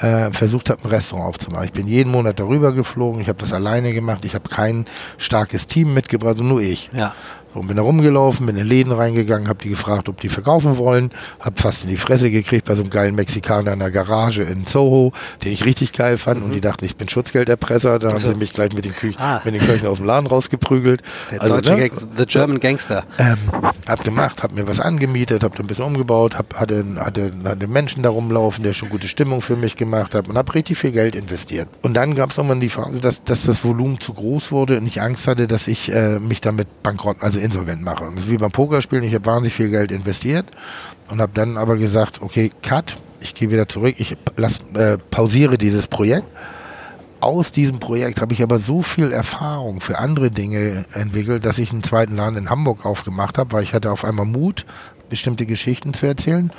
[0.00, 1.64] äh, versucht habe, ein Restaurant aufzumachen.
[1.64, 4.86] Ich bin jeden Monat darüber geflogen, ich habe das alleine gemacht, ich habe kein
[5.18, 6.90] starkes Team mitgebracht, nur ich.
[6.92, 7.14] Ja.
[7.56, 11.10] Und bin da rumgelaufen, bin in Läden reingegangen, habe die gefragt, ob die verkaufen wollen,
[11.40, 14.66] habe fast in die Fresse gekriegt bei so einem geilen Mexikaner in der Garage in
[14.66, 16.46] Soho, den ich richtig geil fand mhm.
[16.46, 19.12] und die dachten, ich bin Schutzgelderpresser, da also, haben sie mich gleich mit den, Kü
[19.18, 19.40] ah.
[19.44, 21.02] mit den Kirchen aus dem Laden rausgeprügelt.
[21.30, 21.90] Der also, deutsche ne?
[22.18, 23.04] The German Gangster.
[23.18, 23.38] Ähm,
[23.86, 28.02] hab gemacht, hab mir was angemietet, hab ein bisschen umgebaut, hab, hatte, hatte, hatte Menschen
[28.02, 31.14] da rumlaufen, der schon gute Stimmung für mich gemacht hat und hab richtig viel Geld
[31.14, 31.68] investiert.
[31.82, 34.86] Und dann gab es irgendwann die Phase, dass, dass das Volumen zu groß wurde und
[34.86, 38.04] ich Angst hatte, dass ich äh, mich damit bankrott, also insolvent mache.
[38.04, 40.46] Und das ist wie beim Pokerspielen, ich habe wahnsinnig viel Geld investiert
[41.08, 45.58] und habe dann aber gesagt, okay, cut, ich gehe wieder zurück, ich lass, äh, pausiere
[45.58, 46.26] dieses Projekt.
[47.20, 51.72] Aus diesem Projekt habe ich aber so viel Erfahrung für andere Dinge entwickelt, dass ich
[51.72, 54.66] einen zweiten Laden in Hamburg aufgemacht habe, weil ich hatte auf einmal Mut,
[55.08, 56.52] bestimmte Geschichten zu erzählen.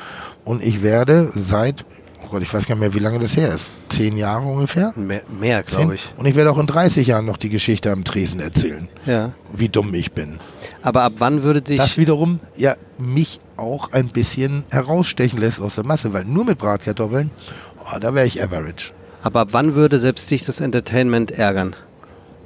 [0.46, 1.86] Und ich werde seit
[2.24, 3.72] oh Gott, ich weiß gar nicht mehr, wie lange das her ist.
[3.90, 4.94] Zehn Jahre ungefähr?
[4.96, 6.14] Mehr, mehr glaube ich.
[6.18, 8.90] Und ich werde auch in 30 Jahren noch die Geschichte am Tresen erzählen.
[9.06, 9.32] Ja.
[9.54, 10.40] Wie dumm ich bin.
[10.82, 11.78] Aber ab wann würde dich.
[11.78, 16.58] Das wiederum ja mich auch ein bisschen herausstechen lässt aus der Masse, weil nur mit
[16.58, 17.32] Bratkartoffeln,
[17.80, 18.92] oh, da wäre ich average.
[19.24, 21.76] Aber ab wann würde selbst dich das Entertainment ärgern?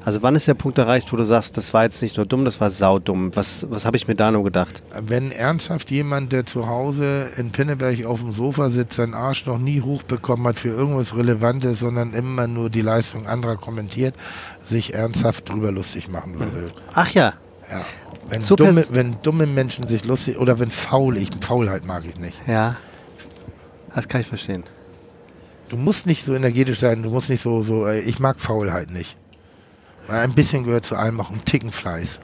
[0.03, 2.43] Also wann ist der Punkt erreicht, wo du sagst, das war jetzt nicht nur dumm,
[2.43, 3.35] das war saudumm?
[3.35, 4.81] Was, was habe ich mir da nur gedacht?
[4.99, 9.59] Wenn ernsthaft jemand, der zu Hause in Pinneberg auf dem Sofa sitzt, seinen Arsch noch
[9.59, 14.15] nie hochbekommen hat für irgendwas Relevantes, sondern immer nur die Leistung anderer kommentiert,
[14.63, 16.69] sich ernsthaft drüber lustig machen würde.
[16.93, 17.33] Ach ja.
[17.69, 17.85] Ja.
[18.27, 22.17] Wenn, so dumme, wenn dumme Menschen sich lustig oder wenn faul, ich Faulheit mag ich
[22.17, 22.35] nicht.
[22.47, 22.77] Ja.
[23.93, 24.63] Das kann ich verstehen.
[25.69, 29.15] Du musst nicht so energetisch sein, du musst nicht so, so, ich mag Faulheit nicht.
[30.07, 32.19] Weil ein bisschen gehört zu allem auch ein Ticken Fleiß.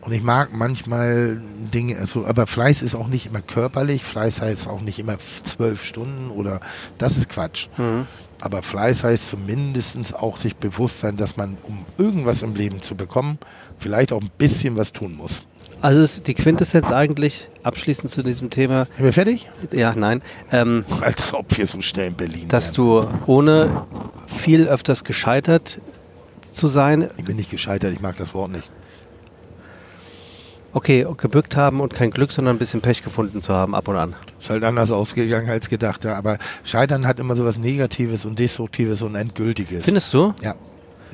[0.00, 1.40] Und ich mag manchmal
[1.74, 4.04] Dinge, also, aber Fleiß ist auch nicht immer körperlich.
[4.04, 6.60] Fleiß heißt auch nicht immer zwölf Stunden oder
[6.98, 7.68] das ist Quatsch.
[7.76, 8.06] Mhm.
[8.40, 12.94] Aber Fleiß heißt zumindest auch sich bewusst sein, dass man, um irgendwas im Leben zu
[12.94, 13.38] bekommen,
[13.78, 15.42] vielleicht auch ein bisschen was tun muss.
[15.80, 18.86] Also ist die Quintessenz eigentlich, abschließend zu diesem Thema.
[18.96, 19.48] Sind wir fertig?
[19.72, 20.22] Ja, nein.
[20.50, 23.10] Ähm, Als ob wir so schnell in Berlin Dass werden.
[23.26, 23.86] du ohne
[24.26, 25.80] viel öfters gescheitert
[26.52, 27.08] zu sein.
[27.16, 28.68] Ich bin nicht gescheitert, ich mag das Wort nicht.
[30.72, 33.96] Okay, gebückt haben und kein Glück, sondern ein bisschen Pech gefunden zu haben, ab und
[33.96, 34.14] an.
[34.40, 36.14] Ist halt anders ausgegangen als gedacht, ja.
[36.14, 39.84] Aber Scheitern hat immer so was Negatives und Destruktives und Endgültiges.
[39.84, 40.34] Findest du?
[40.42, 40.56] Ja.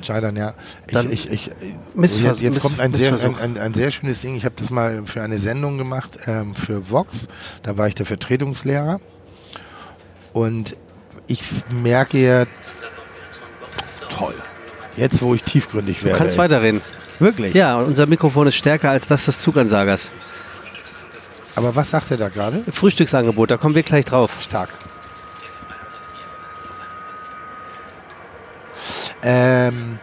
[0.01, 0.55] Scheitern, ja.
[0.87, 1.51] Dann ich, ich,
[1.95, 4.35] ich, jetzt, jetzt kommt ein sehr, ein, ein, ein, sehr schönes Ding.
[4.35, 7.27] Ich habe das mal für eine Sendung gemacht, ähm, für Vox.
[7.63, 8.99] Da war ich der Vertretungslehrer.
[10.33, 10.75] Und
[11.27, 12.45] ich merke ja,
[14.09, 14.35] toll
[14.95, 16.13] Jetzt, wo ich tiefgründig werde.
[16.13, 16.81] Du kannst weiterreden.
[17.19, 17.53] Wirklich?
[17.53, 20.11] Ja, und unser Mikrofon ist stärker als das des Zugansagers.
[21.55, 22.63] Aber was sagt er da gerade?
[22.71, 24.37] Frühstücksangebot, da kommen wir gleich drauf.
[24.41, 24.69] Stark.
[29.23, 29.97] Ähm,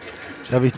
[0.49, 0.73] da habe ich.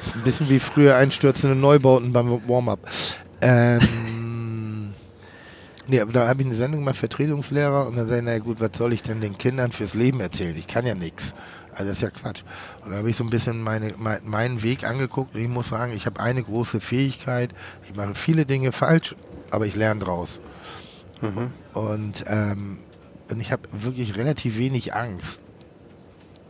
[0.00, 2.80] Ist ein bisschen wie früher einstürzende Neubauten beim Warm-up.
[3.40, 3.80] Ähm,
[5.90, 8.60] nee, aber da habe ich eine Sendung gemacht, Vertretungslehrer, und dann sage ich, naja gut,
[8.60, 10.56] was soll ich denn den Kindern fürs Leben erzählen?
[10.56, 11.34] Ich kann ja nichts.
[11.72, 12.42] Also das ist ja Quatsch.
[12.84, 15.68] Und da habe ich so ein bisschen meine, mein, meinen Weg angeguckt und ich muss
[15.68, 17.50] sagen, ich habe eine große Fähigkeit.
[17.84, 19.14] Ich mache viele Dinge falsch,
[19.50, 20.40] aber ich lerne draus.
[21.20, 21.50] Mhm.
[21.74, 22.78] Und, ähm,
[23.30, 25.40] und ich habe wirklich relativ wenig Angst,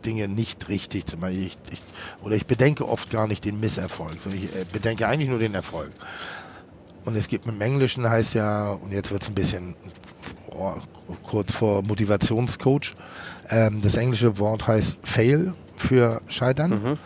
[0.05, 1.33] Dinge nicht richtig zu machen.
[1.35, 1.83] Ich, ich,
[2.23, 5.55] oder ich bedenke oft gar nicht den Misserfolg, sondern ich äh, bedenke eigentlich nur den
[5.55, 5.93] Erfolg.
[7.05, 9.75] Und es gibt im Englischen heißt ja, und jetzt wird es ein bisschen
[10.51, 10.75] oh,
[11.23, 12.95] kurz vor Motivationscoach,
[13.49, 16.71] ähm, das englische Wort heißt Fail für Scheitern.
[16.71, 16.99] Mhm.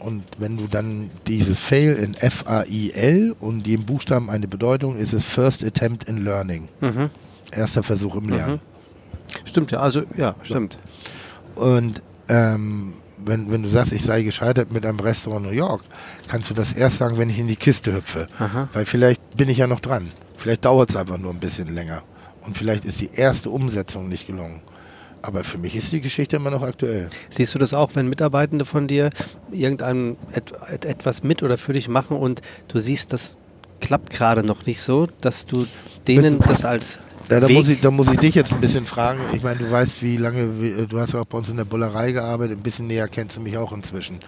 [0.00, 5.24] Und wenn du dann dieses Fail in F-A-I-L und jedem Buchstaben eine Bedeutung, ist es
[5.24, 6.68] First Attempt in Learning.
[6.80, 7.10] Mhm.
[7.52, 8.60] Erster Versuch im Lernen.
[9.44, 10.78] Stimmt ja, also ja, stimmt.
[11.54, 12.94] Und ähm,
[13.26, 15.82] wenn, wenn du sagst, ich sei gescheitert mit einem Restaurant New York,
[16.28, 18.26] kannst du das erst sagen, wenn ich in die Kiste hüpfe.
[18.38, 18.68] Aha.
[18.72, 20.10] Weil vielleicht bin ich ja noch dran.
[20.36, 22.02] Vielleicht dauert es einfach nur ein bisschen länger.
[22.42, 24.62] Und vielleicht ist die erste Umsetzung nicht gelungen.
[25.22, 27.08] Aber für mich ist die Geschichte immer noch aktuell.
[27.30, 29.08] Siehst du das auch, wenn Mitarbeitende von dir
[29.50, 33.38] irgendein et, et, etwas mit oder für dich machen und du siehst, das
[33.80, 35.66] klappt gerade noch nicht so, dass du
[36.06, 39.20] denen das als Ja, da, muss ich, da muss ich dich jetzt ein bisschen fragen.
[39.32, 41.64] Ich meine, du weißt, wie lange, äh, du hast ja auch bei uns in der
[41.64, 44.20] Bullerei gearbeitet, ein bisschen näher kennst du mich auch inzwischen.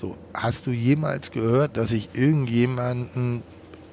[0.00, 3.42] So, hast du jemals gehört, dass ich irgendjemanden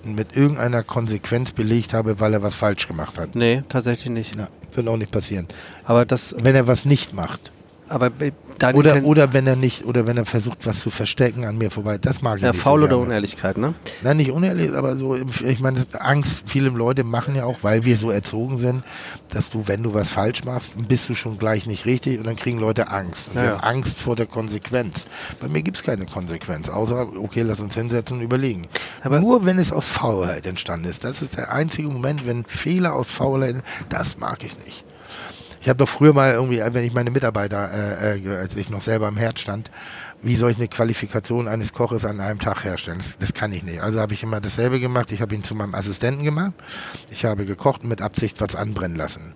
[0.03, 3.35] mit irgendeiner Konsequenz belegt habe, weil er was falsch gemacht hat?
[3.35, 4.33] Nee, tatsächlich nicht.
[4.35, 5.47] Na, wird auch nicht passieren.
[5.83, 7.51] Aber das, Wenn er was nicht macht.
[7.89, 8.11] aber
[8.61, 11.71] deine Oder, oder wenn er nicht, oder wenn er versucht, was zu verstecken an mir
[11.71, 11.97] vorbei.
[11.97, 12.61] Das mag ich ja, nicht.
[12.61, 12.97] faul so oder.
[12.99, 13.73] Unehrlichkeit, ne?
[14.03, 17.85] Nein, nicht unehrlich, aber so, im- ich meine, Angst, viele Leute machen ja auch, weil
[17.85, 18.83] wir so erzogen sind,
[19.29, 22.35] dass du, wenn du was falsch machst, bist du schon gleich nicht richtig und dann
[22.35, 23.29] kriegen Leute Angst.
[23.29, 23.51] Und sie Ja.
[23.53, 25.05] haben Angst vor der Konsequenz.
[25.39, 28.67] Bei mir gibt es keine Konsequenz, außer, okay, lass uns hinsetzen und überlegen.
[29.03, 31.03] Aber- Nur wenn es aus Faulheit entstanden ist.
[31.03, 33.57] Das ist der einzige Moment, wenn Fehler aus Faulheit,
[33.89, 34.83] das mag ich nicht.
[35.61, 38.81] Ich habe doch früher mal irgendwie, wenn ich meine Mitarbeiter, äh, äh, als ich noch
[38.81, 39.69] selber am Herd stand,
[40.23, 42.97] wie soll ich eine Qualifikation eines Koches an einem Tag herstellen?
[42.97, 43.79] Das, das kann ich nicht.
[43.79, 45.11] Also habe ich immer dasselbe gemacht.
[45.11, 46.53] Ich habe ihn zu meinem Assistenten gemacht.
[47.11, 49.35] Ich habe gekocht und mit Absicht was anbrennen lassen.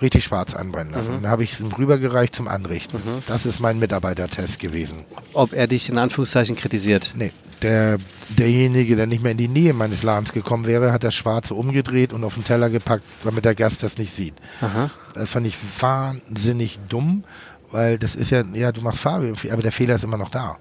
[0.00, 1.14] Richtig schwarz anbrennen lassen.
[1.14, 3.00] Und dann habe ich es ihm rübergereicht zum Anrichten.
[3.26, 5.04] Das ist mein Mitarbeitertest gewesen.
[5.32, 7.12] Ob er dich in Anführungszeichen kritisiert.
[7.16, 7.32] Nee,
[7.62, 11.54] der, derjenige, der nicht mehr in die Nähe meines Ladens gekommen wäre, hat das Schwarze
[11.54, 14.34] umgedreht und auf den Teller gepackt, damit der Gast das nicht sieht.
[14.60, 14.90] Aha.
[15.14, 17.24] Das fand ich wahnsinnig dumm,
[17.70, 20.58] weil das ist ja, ja, du machst Farbe, aber der Fehler ist immer noch da.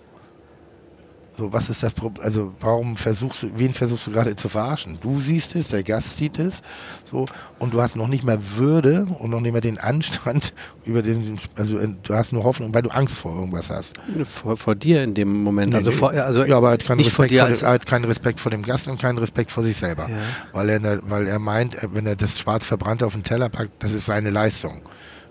[1.40, 2.26] So, was ist das Problem?
[2.26, 4.98] Also, warum versuchst du, wen versuchst du gerade zu verarschen?
[5.00, 6.62] Du siehst es, der Gast sieht es,
[7.10, 7.28] so,
[7.60, 10.52] und du hast noch nicht mehr Würde und noch nicht mehr den Anstand
[10.84, 13.94] über den, also, äh, du hast nur Hoffnung, weil du Angst vor irgendwas hast.
[14.26, 15.74] Vor, vor dir in dem Moment.
[15.74, 17.66] also Nee, vor, also ja, aber er hat keinen, nicht vor Respekt dir vor dem,
[17.66, 20.10] er hat keinen Respekt vor dem Gast und keinen Respekt vor sich selber.
[20.10, 20.18] Ja.
[20.52, 23.82] Weil, er, weil er meint, äh, wenn er das schwarz verbrannte auf den Teller packt,
[23.82, 24.82] das ist seine Leistung.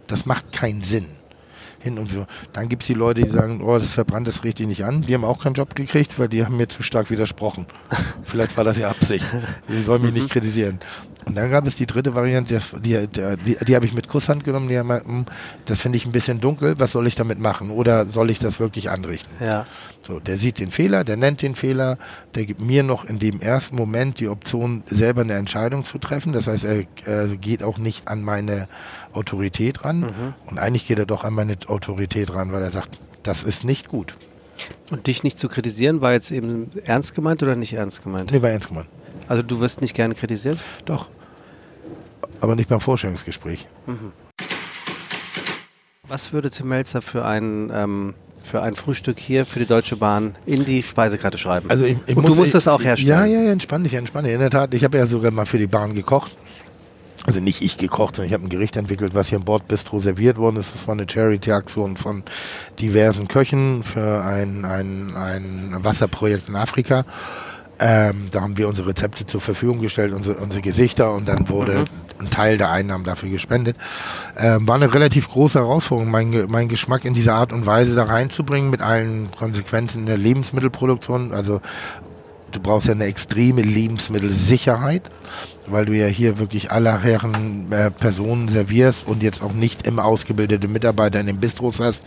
[0.07, 1.18] Das macht keinen Sinn.
[1.81, 2.27] Hin und so.
[2.53, 5.03] Dann gibt es die Leute, die sagen, oh, das verbrannt das richtig nicht an.
[5.03, 7.67] Die haben auch keinen Job gekriegt, weil die haben mir zu stark widersprochen.
[8.25, 9.25] Vielleicht war das ja Absicht.
[9.69, 10.81] Die sollen mich nicht kritisieren.
[11.25, 14.45] Und dann gab es die dritte Variante, die, die, die, die habe ich mit Kusshand
[14.45, 14.69] genommen.
[14.69, 15.27] Die haben, gesagt, hm,
[15.67, 16.75] das finde ich ein bisschen dunkel.
[16.79, 17.71] Was soll ich damit machen?
[17.71, 19.31] Oder soll ich das wirklich anrichten?
[19.45, 19.67] ja.
[20.03, 21.99] So, der sieht den Fehler, der nennt den Fehler,
[22.35, 26.33] der gibt mir noch in dem ersten Moment die Option, selber eine Entscheidung zu treffen.
[26.33, 28.69] Das heißt, er äh, geht auch nicht an meine
[29.13, 30.35] Autorität ran.
[30.47, 33.89] Und eigentlich geht er doch an meine Autorität ran, weil er sagt, das ist nicht
[33.89, 34.15] gut.
[34.91, 38.33] Und dich nicht zu kritisieren, war jetzt eben ernst gemeint oder nicht ernst gemeint?
[38.33, 38.89] Nee, war ernst gemeint.
[39.29, 40.59] Also du wirst nicht gerne kritisiert?
[40.85, 41.09] Doch.
[42.41, 43.67] Aber nicht beim Vorstellungsgespräch.
[46.09, 50.37] Was würde Tim Melzer für ein, ähm, für ein Frühstück hier für die Deutsche Bahn
[50.47, 51.71] in die Speisekarte schreiben?
[51.71, 53.11] Also ich, ich Und muss, du musst ich, das auch herstellen?
[53.11, 54.33] Ja, ja, ja, entspann dich, entspann dich.
[54.33, 56.37] In der Tat, ich habe ja sogar mal für die Bahn gekocht.
[57.27, 60.39] Also nicht ich gekocht, sondern ich habe ein Gericht entwickelt, was hier im Bordbistro serviert
[60.39, 60.73] worden ist.
[60.73, 62.23] Das war eine Charity-Aktion von
[62.81, 67.05] diversen Köchen für ein, ein, ein Wasserprojekt in Afrika.
[67.81, 71.85] Ähm, da haben wir unsere Rezepte zur Verfügung gestellt, unsere, unsere Gesichter und dann wurde
[72.19, 73.77] ein Teil der Einnahmen dafür gespendet.
[74.37, 78.05] Ähm, war eine relativ große Herausforderung, meinen meinen Geschmack in dieser Art und Weise da
[78.05, 81.33] reinzubringen mit allen Konsequenzen in der Lebensmittelproduktion.
[81.33, 81.61] Also
[82.51, 85.03] du brauchst ja eine extreme Lebensmittelsicherheit,
[85.67, 90.05] weil du ja hier wirklich aller Herren äh, Personen servierst und jetzt auch nicht immer
[90.05, 92.03] ausgebildete Mitarbeiter in den Bistros hast.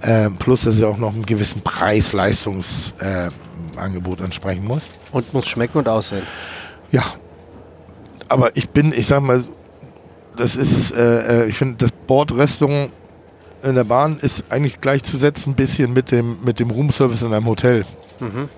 [0.00, 3.30] Äh, plus, dass es auch noch einen gewissen Preis-Leistungs-Angebot äh,
[3.76, 4.82] entsprechen muss.
[5.12, 6.22] Und muss schmecken und aussehen.
[6.90, 7.02] Ja.
[8.28, 9.44] Aber ich bin, ich sag mal,
[10.36, 12.90] das ist, äh, äh ich finde, das Bordrestaurant
[13.64, 17.46] in der Bahn ist eigentlich gleichzusetzen ein bisschen mit dem, mit dem Roomservice in einem
[17.46, 17.84] Hotel.
[18.20, 18.48] Mhm.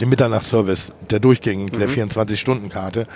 [0.00, 1.78] Dem Mitternachtsservice, der durchgängig, mhm.
[1.78, 3.06] der 24-Stunden-Karte.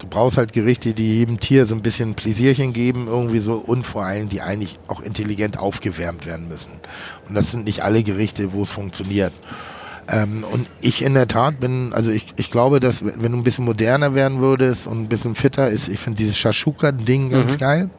[0.00, 3.86] Du brauchst halt Gerichte, die jedem Tier so ein bisschen Pläsierchen geben, irgendwie so, und
[3.86, 6.80] vor allem, die eigentlich auch intelligent aufgewärmt werden müssen.
[7.28, 9.32] Und das sind nicht alle Gerichte, wo es funktioniert.
[10.12, 13.42] Ähm, und ich in der Tat bin, also ich, ich glaube, dass wenn du ein
[13.42, 17.58] bisschen moderner werden würdest und ein bisschen fitter ist, ich finde dieses Shashuka-Ding ganz mhm.
[17.58, 17.90] geil.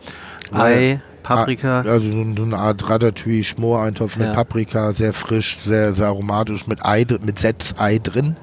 [0.52, 1.02] Ei.
[1.24, 1.82] Paprika.
[1.82, 4.34] Also so eine Art Ratatouille, Schmoreintopf mit ja.
[4.34, 8.36] Paprika, sehr frisch, sehr, sehr aromatisch, mit Ei, mit Setzei drin.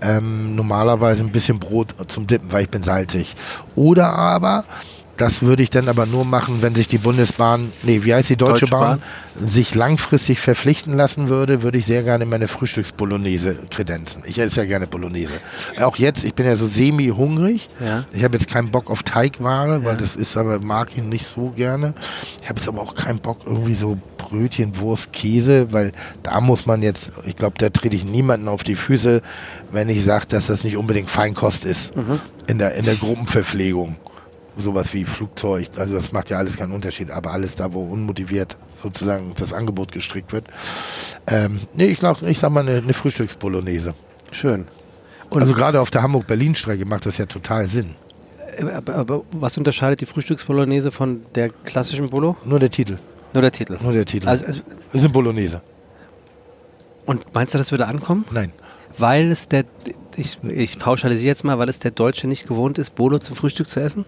[0.00, 3.36] Ähm, normalerweise ein bisschen Brot zum Dippen, weil ich bin salzig.
[3.74, 4.64] Oder aber
[5.18, 8.36] das würde ich dann aber nur machen, wenn sich die Bundesbahn, nee, wie heißt die
[8.36, 9.00] Deutsche, Deutsche Bahn,
[9.34, 14.22] Bahn, sich langfristig verpflichten lassen würde, würde ich sehr gerne meine Frühstücksbolognese kredenzen.
[14.26, 15.34] Ich esse ja gerne Bolognese.
[15.80, 17.68] Auch jetzt, ich bin ja so semi-hungrig.
[17.84, 18.04] Ja.
[18.12, 20.00] Ich habe jetzt keinen Bock auf Teigware, weil ja.
[20.00, 21.94] das ist aber, mag ich nicht so gerne.
[22.40, 25.92] Ich habe jetzt aber auch keinen Bock irgendwie so Brötchen, Wurst, Käse, weil
[26.22, 29.20] da muss man jetzt, ich glaube, da trete ich niemanden auf die Füße,
[29.72, 32.20] wenn ich sage, dass das nicht unbedingt Feinkost ist mhm.
[32.46, 33.96] in, der, in der Gruppenverpflegung
[34.58, 38.56] sowas wie Flugzeug, also das macht ja alles keinen Unterschied, aber alles da, wo unmotiviert
[38.82, 40.46] sozusagen das Angebot gestrickt wird.
[41.26, 43.94] Ähm, nee, ich, glaub, ich sag mal eine, eine Frühstücksbolognese.
[44.30, 44.66] Schön.
[45.30, 47.96] Und also gerade auf der Hamburg-Berlin-Strecke macht das ja total Sinn.
[48.56, 52.36] Äh, aber, aber, was unterscheidet die Frühstücksbolognese von der klassischen Bolo?
[52.44, 52.98] Nur der Titel.
[53.34, 53.78] Nur der Titel.
[53.80, 54.28] Nur der Titel.
[54.28, 55.60] Also, also das ist eine Bolognese.
[57.04, 58.24] Und meinst du, das würde ankommen?
[58.30, 58.52] Nein.
[58.96, 59.64] Weil es der,
[60.16, 63.68] ich, ich pauschalisiere jetzt mal, weil es der Deutsche nicht gewohnt ist, Bolo zum Frühstück
[63.68, 64.04] zu essen?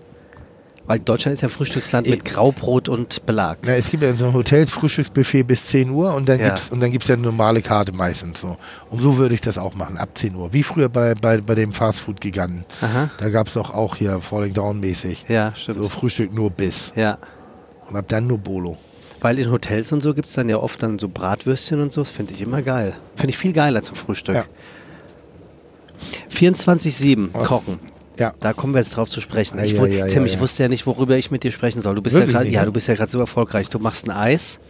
[0.91, 3.65] Weil Deutschland ist ja Frühstücksland mit Graubrot und Belag.
[3.65, 6.49] Ja, es gibt ja so ein Hotels Frühstücksbuffet bis 10 Uhr und dann ja.
[6.49, 8.57] gibt's und dann gibt's ja eine normale Karte meistens so.
[8.91, 10.53] Und so würde ich das auch machen, ab 10 Uhr.
[10.53, 12.65] Wie früher bei, bei, bei dem Fastfood-Giganten.
[13.19, 15.27] Da gab es doch auch hier Falling Down mäßig.
[15.29, 15.81] Ja, stimmt.
[15.81, 16.91] So Frühstück nur bis.
[16.97, 17.19] Ja.
[17.89, 18.77] Und ab dann nur Bolo.
[19.21, 22.01] Weil in Hotels und so gibt es dann ja oft dann so Bratwürstchen und so,
[22.01, 22.97] das finde ich immer geil.
[23.15, 24.35] Finde ich viel geiler zum Frühstück.
[24.35, 24.45] Ja.
[26.37, 27.79] 24-7 kochen.
[28.21, 28.35] Ja.
[28.39, 29.59] Da kommen wir jetzt drauf zu sprechen.
[29.65, 31.95] Ich, ja, ja, Tim, ich wusste ja nicht, worüber ich mit dir sprechen soll.
[31.95, 33.71] Du bist wirklich ja gerade, ja, du bist ja gerade so erfolgreich.
[33.71, 34.61] Du machst ein Eis,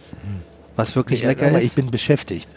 [0.77, 1.65] was wirklich lecker ist.
[1.65, 2.47] ich bin beschäftigt.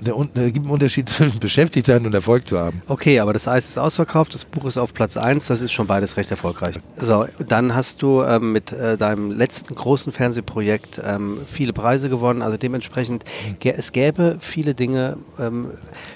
[0.00, 2.82] Der, der gibt einen Unterschied zwischen beschäftigt sein und Erfolg zu haben.
[2.86, 5.86] Okay, aber das Eis ist ausverkauft, das Buch ist auf Platz 1, das ist schon
[5.86, 6.76] beides recht erfolgreich.
[6.96, 12.42] So, dann hast du ähm, mit äh, deinem letzten großen Fernsehprojekt ähm, viele Preise gewonnen,
[12.42, 13.56] also dementsprechend, mhm.
[13.70, 15.70] es gäbe viele Dinge, ähm,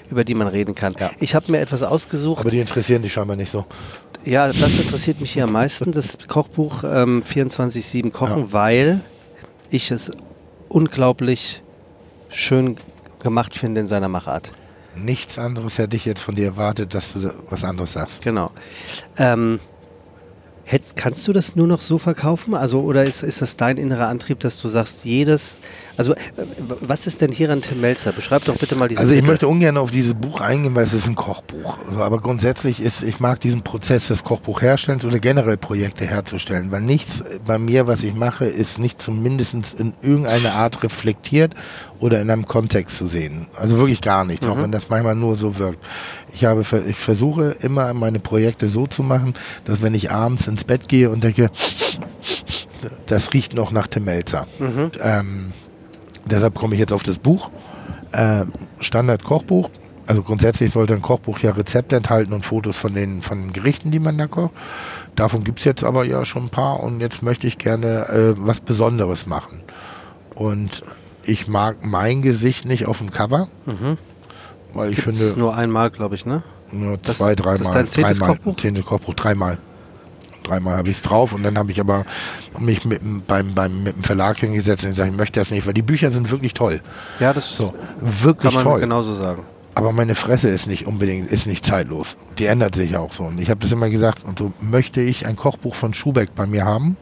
[0.09, 0.93] über die man reden kann.
[0.97, 1.11] Ja.
[1.19, 2.39] Ich habe mir etwas ausgesucht.
[2.39, 3.65] Aber die interessieren dich scheinbar nicht so.
[4.27, 8.51] Ja, das interessiert mich hier am meisten, das Kochbuch ähm, 24-7 Kochen, ja.
[8.51, 9.01] weil
[9.69, 10.11] ich es
[10.67, 11.63] unglaublich
[12.27, 12.75] schön
[13.19, 14.51] gemacht finde in seiner Machart.
[14.95, 18.21] Nichts anderes hätte ich jetzt von dir erwartet, dass du was anderes sagst.
[18.21, 18.51] Genau.
[19.17, 19.61] Ähm,
[20.65, 22.53] hätt, kannst du das nur noch so verkaufen?
[22.53, 25.55] Also, oder ist, ist das dein innerer Antrieb, dass du sagst, jedes
[25.97, 26.17] also, äh,
[26.81, 28.11] was ist denn hier an Tim Melzer?
[28.11, 29.31] Beschreib doch bitte mal diese Also, ich Titel.
[29.31, 31.77] möchte ungern auf dieses Buch eingehen, weil es ist ein Kochbuch.
[31.89, 36.81] Also, aber grundsätzlich ist, ich mag diesen Prozess des Kochbuchherstellens oder generell Projekte herzustellen, weil
[36.81, 41.53] nichts bei mir, was ich mache, ist nicht zumindest in irgendeiner Art reflektiert
[41.99, 43.47] oder in einem Kontext zu sehen.
[43.59, 44.51] Also wirklich gar nichts, mhm.
[44.53, 45.83] auch wenn das manchmal nur so wirkt.
[46.33, 49.33] Ich habe, ich versuche immer meine Projekte so zu machen,
[49.65, 51.49] dass wenn ich abends ins Bett gehe und denke,
[53.07, 54.47] das riecht noch nach Tim Melzer.
[54.59, 54.91] Mhm.
[55.01, 55.53] Ähm,
[56.27, 57.49] Deshalb komme ich jetzt auf das Buch.
[58.11, 58.45] Äh,
[58.79, 59.69] Standard-Kochbuch.
[60.05, 63.91] Also grundsätzlich sollte ein Kochbuch ja Rezepte enthalten und Fotos von den, von den Gerichten,
[63.91, 64.53] die man da kocht.
[65.15, 68.33] Davon gibt es jetzt aber ja schon ein paar und jetzt möchte ich gerne äh,
[68.37, 69.63] was Besonderes machen.
[70.33, 70.83] Und
[71.23, 73.49] ich mag mein Gesicht nicht auf dem Cover.
[73.65, 73.97] Mhm.
[74.73, 75.39] Weil ich Gibt's finde.
[75.39, 76.43] nur einmal, glaube ich, ne?
[76.71, 77.57] Nur zwei, dreimal.
[77.57, 78.55] Das ist dein zehntes Kochbuch?
[78.55, 79.57] Zehntes Kochbuch, dreimal
[80.47, 82.05] dreimal habe ich es drauf und dann habe ich aber
[82.59, 85.73] mich mit, beim, beim, mit dem Verlag hingesetzt und gesagt, ich möchte das nicht, weil
[85.73, 86.81] die Bücher sind wirklich toll.
[87.19, 88.79] Ja, das so wirklich kann man toll.
[88.81, 89.43] genauso sagen.
[89.77, 92.17] Aber meine Fresse ist nicht unbedingt, ist nicht zeitlos.
[92.39, 93.25] Die ändert sich auch so.
[93.25, 96.47] Und ich habe das immer gesagt, und so möchte ich ein Kochbuch von Schubeck bei
[96.47, 96.97] mir haben,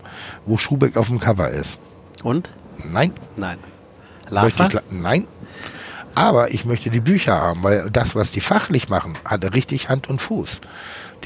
[0.46, 1.78] wo Schubeck auf dem Cover ist.
[2.22, 2.50] Und?
[2.84, 3.14] Nein.
[3.38, 3.60] Nein.
[4.30, 5.26] Möchte ich, nein.
[6.16, 10.10] Aber ich möchte die Bücher haben, weil das, was die fachlich machen, hat richtig Hand
[10.10, 10.62] und Fuß.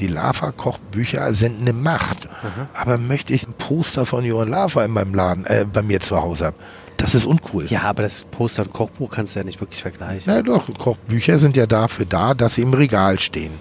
[0.00, 2.28] Die Lava-Kochbücher sind eine Macht.
[2.74, 6.20] Aber möchte ich ein Poster von Johann Lava in meinem Laden, äh, bei mir zu
[6.20, 6.56] Hause haben?
[6.96, 7.64] Das ist uncool.
[7.66, 10.24] Ja, aber das Poster und Kochbuch kannst du ja nicht wirklich vergleichen.
[10.26, 13.52] Na doch, Kochbücher sind ja dafür da, dass sie im Regal stehen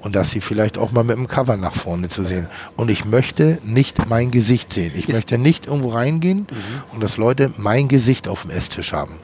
[0.00, 2.48] und dass sie vielleicht auch mal mit dem Cover nach vorne zu sehen.
[2.76, 4.92] Und ich möchte nicht mein Gesicht sehen.
[4.94, 6.46] Ich Ist- möchte nicht irgendwo reingehen
[6.92, 9.18] und dass Leute mein Gesicht auf dem Esstisch haben.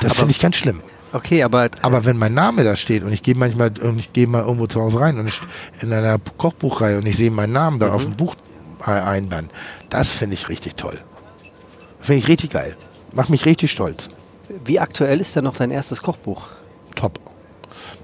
[0.00, 0.82] Das finde ich ganz schlimm.
[1.16, 4.26] Okay, aber, Aber wenn mein Name da steht und ich gehe manchmal und ich gehe
[4.26, 5.40] mal irgendwo zu Hause rein und ich
[5.80, 8.34] in einer Kochbuchreihe und ich sehe meinen Namen da auf dem Buch
[8.86, 9.50] äh, einband,
[9.88, 11.00] das finde ich richtig toll.
[12.02, 12.76] Finde ich richtig geil.
[13.12, 14.10] Macht mich richtig stolz.
[14.66, 16.48] wie aktuell ist denn noch dein erstes Kochbuch
[16.94, 17.18] Top.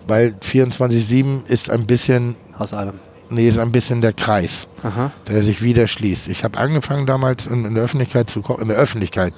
[0.07, 2.95] Weil 24-7 ist ein bisschen, aus allem?
[3.29, 5.13] nee, ist ein bisschen der Kreis, Aha.
[5.29, 6.29] der sich wieder schließt.
[6.29, 9.35] Ich habe angefangen damals in, in der Öffentlichkeit zu in der Öffentlichkeit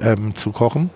[0.00, 0.90] ähm, zu kochen.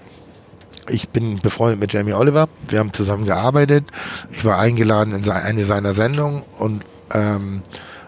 [0.91, 2.49] Ich bin befreundet mit Jamie Oliver.
[2.69, 3.85] Wir haben zusammen gearbeitet.
[4.31, 7.63] Ich war eingeladen in eine seiner Sendungen und ähm,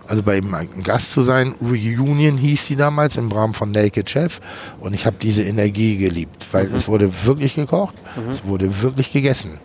[0.07, 1.55] also bei ihm ein Gast zu sein.
[1.61, 4.41] Reunion hieß sie damals im Rahmen von Naked Chef
[4.81, 7.95] und ich habe diese Energie geliebt, weil es wurde wirklich gekocht,
[8.29, 9.61] es wurde wirklich gegessen.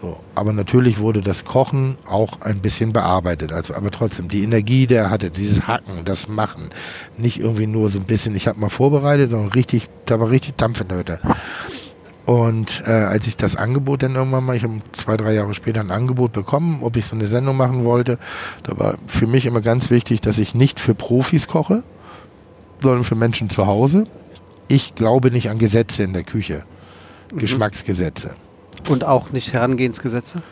[0.00, 3.52] So, aber natürlich wurde das Kochen auch ein bisschen bearbeitet.
[3.52, 6.70] Also, aber trotzdem, die Energie, der er hatte, dieses Hacken, das Machen,
[7.16, 10.56] nicht irgendwie nur so ein bisschen, ich habe mal vorbereitet, sondern richtig, da war richtig
[10.56, 11.20] Dampf in der Hütte.
[12.26, 15.80] Und äh, als ich das Angebot dann irgendwann mal, ich habe zwei, drei Jahre später
[15.80, 18.18] ein Angebot bekommen, ob ich so eine Sendung machen wollte,
[18.62, 21.82] da war für mich immer ganz wichtig, dass ich nicht für Profis koche,
[22.80, 24.06] sondern für Menschen zu Hause.
[24.68, 26.64] Ich glaube nicht an Gesetze in der Küche,
[27.36, 28.34] Geschmacksgesetze.
[28.88, 30.42] Und auch nicht Herangehensgesetze?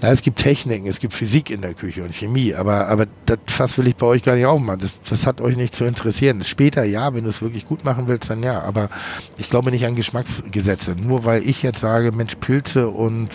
[0.00, 3.38] Ja, es gibt Techniken, es gibt Physik in der Küche und Chemie, aber, aber das
[3.48, 4.78] Fass will ich bei euch gar nicht aufmachen.
[4.78, 6.44] Das, das hat euch nicht zu interessieren.
[6.44, 8.60] Später ja, wenn du es wirklich gut machen willst, dann ja.
[8.60, 8.90] Aber
[9.38, 10.94] ich glaube nicht an Geschmacksgesetze.
[10.94, 13.30] Nur weil ich jetzt sage, Mensch, Pilze und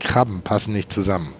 [0.00, 1.32] Krabben passen nicht zusammen.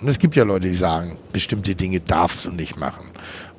[0.00, 3.10] Und es gibt ja Leute, die sagen, bestimmte Dinge darfst du nicht machen.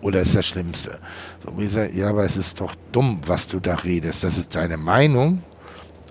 [0.01, 0.99] Oder ist das Schlimmste.
[1.45, 4.25] So, wie gesagt, ja, aber es ist doch dumm, was du da redest.
[4.25, 5.41] Das ist deine Meinung,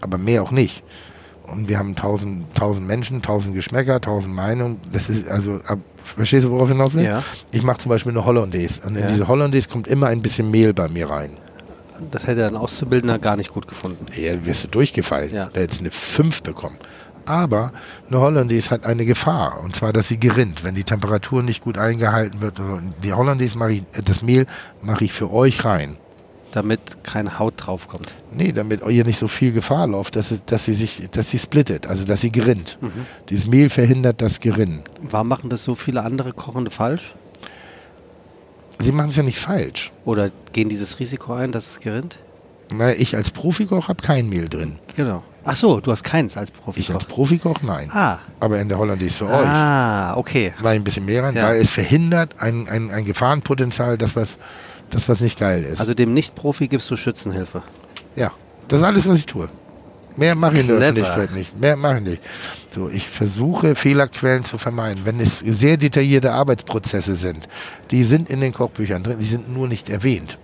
[0.01, 0.83] aber mehr auch nicht.
[1.53, 4.79] Und wir haben tausend, tausend Menschen, tausend Geschmäcker, tausend Meinungen.
[4.93, 7.05] Das ist also, ab, verstehst du, worauf ich hinaus will?
[7.05, 7.23] Ja.
[7.51, 8.81] Ich mache zum Beispiel eine Hollandaise.
[8.87, 9.07] Und in Ja.
[9.09, 11.37] diese Hollandaise kommt immer ein bisschen Mehl bei mir rein.
[12.11, 14.07] Das hätte ein Auszubildender gar nicht gut gefunden.
[14.17, 15.35] Ja, wirst du durchgefallen.
[15.35, 15.51] Ja.
[15.53, 16.79] Da jetzt eine 5 bekommen.
[17.27, 17.73] Aber
[18.09, 19.61] eine Hollandaise hat eine Gefahr.
[19.63, 22.59] Und zwar, dass sie gerinnt, wenn die Temperatur nicht gut eingehalten wird.
[22.59, 24.47] Also Die Hollandaise mache ich, äh, das Mehl
[24.81, 25.99] mache ich für euch rein.
[26.53, 28.13] Damit keine Haut draufkommt.
[28.33, 31.39] Nee, damit ihr nicht so viel Gefahr läuft, dass, es, dass sie sich, dass sie
[31.39, 32.77] splittet, also dass sie gerinnt.
[33.29, 34.83] Dieses Mehl verhindert das Gerinnen.
[35.01, 37.15] Warum machen das so viele andere Kochende falsch?
[38.81, 39.93] Sie machen es ja nicht falsch.
[40.05, 42.19] Oder gehen dieses Risiko ein, dass es gerinnt?
[42.73, 44.79] Na, ich als Profikoch habe kein Mehl drin.
[44.97, 45.23] Genau.
[45.45, 46.93] Ach so, du hast keins als Ich Profi.
[46.93, 47.91] als Profikoch nein.
[47.93, 48.19] Ah.
[48.41, 49.47] Aber in der Hollandaise für euch.
[49.47, 50.53] Ah, okay.
[50.61, 51.45] War ein bisschen mehr rein, Ja.
[51.45, 54.37] weil es verhindert ein, ein, ein Gefahrenpotenzial, das was,
[54.91, 55.81] das was nicht geil ist.
[55.81, 57.63] Also dem Nicht-Profi gibst du Schützenhilfe.
[58.17, 58.33] ja,
[58.69, 59.49] das ist alles, was ich tue.
[60.17, 60.77] Mehr mache ich in der.
[60.77, 61.59] Öffentlichkeit nicht.
[61.59, 62.23] Mehr mache ich nicht.
[62.75, 65.03] So, ich versuche Fehlerquellen zu vermeiden.
[65.05, 67.49] Wenn es sehr detaillierte Arbeitsprozesse sind,
[67.91, 70.39] die sind in den Kochbüchern drin, die sind nur nicht erwähnt.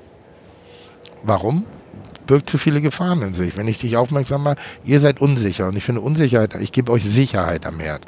[1.24, 1.64] Warum?
[2.26, 3.56] Birgt zu viele Gefahren in sich.
[3.56, 5.68] Wenn ich dich aufmerksam mache, ihr seid unsicher.
[5.68, 8.04] Und ich finde Unsicherheit, ich gebe euch Sicherheit am Herd.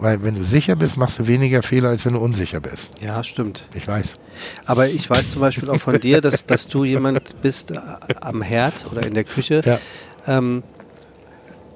[0.00, 2.90] Weil wenn du sicher bist, machst du weniger Fehler, als wenn du unsicher bist.
[3.00, 3.66] Ja, stimmt.
[3.74, 4.16] Ich weiß.
[4.64, 7.78] Aber ich weiß zum Beispiel auch von dir, dass, dass du jemand bist äh,
[8.20, 9.62] am Herd oder in der Küche.
[9.64, 9.80] Ja.
[10.26, 10.62] Ähm,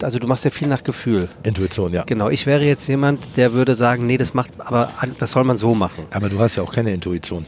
[0.00, 1.28] also du machst ja viel nach Gefühl.
[1.42, 2.04] Intuition, ja.
[2.04, 5.56] Genau, ich wäre jetzt jemand, der würde sagen, nee, das macht, aber das soll man
[5.56, 7.46] so machen Aber du hast ja auch keine Intuition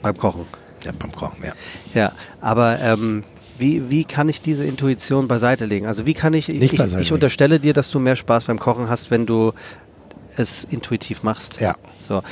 [0.00, 0.46] beim Kochen.
[0.84, 1.52] ja, beim Kochen, ja.
[1.94, 3.24] Ja, aber ähm,
[3.58, 5.86] wie, wie kann ich diese Intuition beiseite legen?
[5.86, 8.88] Also wie kann ich, Nicht ich, ich unterstelle dir, dass du mehr Spaß beim Kochen
[8.88, 9.52] hast, wenn du
[10.36, 11.60] es intuitiv machst.
[11.60, 11.76] Ja.
[11.98, 12.22] So,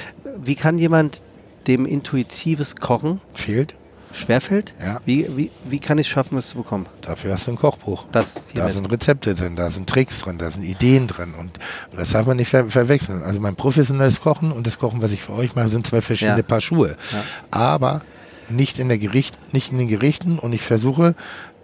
[0.42, 1.22] wie kann jemand
[1.66, 3.74] dem intuitives Kochen Fehlt?
[4.12, 4.74] schwerfällt?
[4.80, 5.00] Ja.
[5.04, 6.86] Wie, wie, wie kann ich es schaffen, es zu bekommen?
[7.02, 8.06] Dafür hast du ein Kochbuch.
[8.10, 11.58] Das Da sind Rezepte drin, da sind Tricks drin, da sind Ideen drin und,
[11.90, 13.22] und das darf man nicht ver verwechseln.
[13.22, 16.38] Also mein professionelles Kochen und das Kochen, was ich für euch mache, sind zwei verschiedene
[16.38, 16.42] Ja.
[16.42, 16.96] Paar Schuhe.
[17.12, 17.22] Ja.
[17.52, 18.02] Aber
[18.48, 21.14] nicht in der Gericht, nicht in den Gerichten und ich versuche,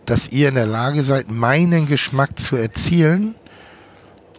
[0.04, 3.34] dass ihr in der Lage seid, meinen Geschmack zu erzielen,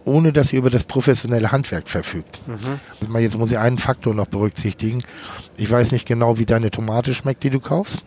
[0.08, 2.40] ohne dass ihr über das professionelle Handwerk verfügt.
[3.08, 5.02] Mal Jetzt muss ich einen Faktor noch berücksichtigen.
[5.56, 8.02] Ich weiß nicht genau, wie deine Tomate schmeckt, die du kaufst.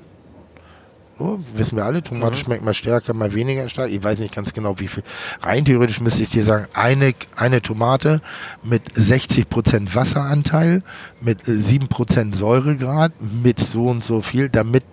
[1.22, 3.92] So, wissen wir alle, Tomate schmeckt mal stärker, mal weniger stark.
[3.92, 5.04] Ich weiß nicht ganz genau, wie viel.
[5.44, 8.22] Rein theoretisch müsste ich dir sagen, eine, eine Tomate
[8.64, 10.82] mit 60% Wasseranteil,
[11.20, 14.84] mit äh, 7% Säuregrad, mit so und so viel, damit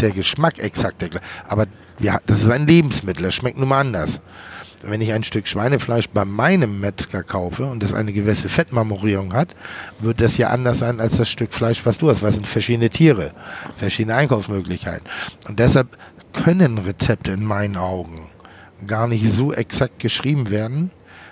[0.00, 1.24] der Geschmack exakt der gleiche.
[1.46, 1.66] Aber
[2.00, 4.20] ja, das ist ein Lebensmittel, das schmeckt nun mal anders.
[4.82, 9.54] Wenn ich ein Stück Schweinefleisch bei meinem Metzger kaufe und das eine gewisse Fettmarmorierung hat,
[9.98, 12.46] wird das ja anders sein als das Stück Fleisch, was du hast, weil es sind
[12.46, 13.32] verschiedene Tiere,
[13.76, 15.06] verschiedene Einkaufsmöglichkeiten.
[15.48, 15.98] Und deshalb
[16.32, 18.30] können Rezepte in meinen Augen
[18.86, 20.90] gar nicht so exakt geschrieben werden,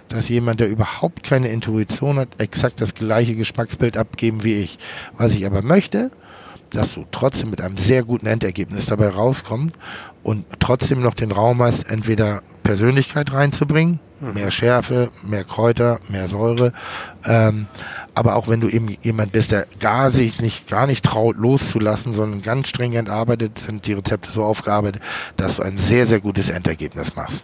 [0.09, 4.79] dass jemand, der überhaupt keine Intuition hat, exakt das gleiche Geschmacksbild abgeben wie ich.
[5.17, 6.11] Was ich aber möchte,
[6.71, 9.75] dass du trotzdem mit einem sehr guten Endergebnis dabei rauskommst
[10.23, 14.35] und trotzdem noch den Raum hast, entweder Persönlichkeit reinzubringen, mhm.
[14.35, 16.75] mehr Schärfe, mehr Kräuter, mehr Säure,
[17.25, 17.67] ähm,
[18.13, 22.13] aber auch wenn du eben jemand bist, der gar sich nicht, gar nicht traut loszulassen,
[22.13, 25.01] sondern ganz stringent arbeitet, sind die Rezepte so aufgearbeitet,
[25.39, 27.43] dass du ein sehr, sehr gutes Endergebnis machst.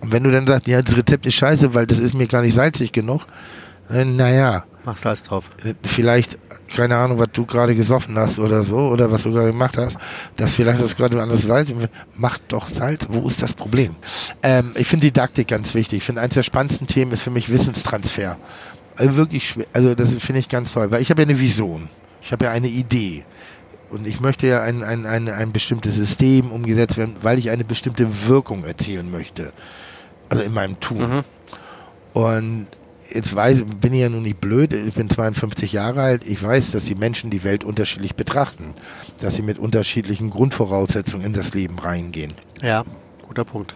[0.00, 2.40] Und wenn du dann sagst, ja, das Rezept ist scheiße, weil das ist mir gar
[2.40, 3.26] nicht salzig genug,
[3.90, 4.64] äh, naja.
[4.84, 5.50] Mach Salz drauf.
[5.82, 6.38] Vielleicht,
[6.74, 9.98] keine Ahnung, was du gerade gesoffen hast oder so, oder was du gerade gemacht hast,
[10.36, 11.72] dass vielleicht das gerade anders Salz,
[12.14, 13.96] mach doch Salz, wo ist das Problem?
[14.42, 15.98] Ähm, ich finde Didaktik ganz wichtig.
[15.98, 18.38] Ich finde, eines der spannendsten Themen ist für mich Wissenstransfer.
[18.96, 21.90] Also wirklich schwer, also das finde ich ganz toll, weil ich habe ja eine Vision.
[22.22, 23.24] Ich habe ja eine Idee.
[23.90, 27.64] Und ich möchte ja ein, ein, ein, ein bestimmtes System umgesetzt werden, weil ich eine
[27.64, 29.52] bestimmte Wirkung erzielen möchte.
[30.28, 30.98] Also in meinem Tun.
[30.98, 31.24] Mhm.
[32.12, 32.66] Und
[33.10, 36.70] jetzt weiß, bin ich ja nun nicht blöd, ich bin 52 Jahre alt, ich weiß,
[36.70, 38.74] dass die Menschen die Welt unterschiedlich betrachten,
[39.20, 42.34] dass sie mit unterschiedlichen Grundvoraussetzungen in das Leben reingehen.
[42.62, 42.84] Ja,
[43.26, 43.74] guter Punkt.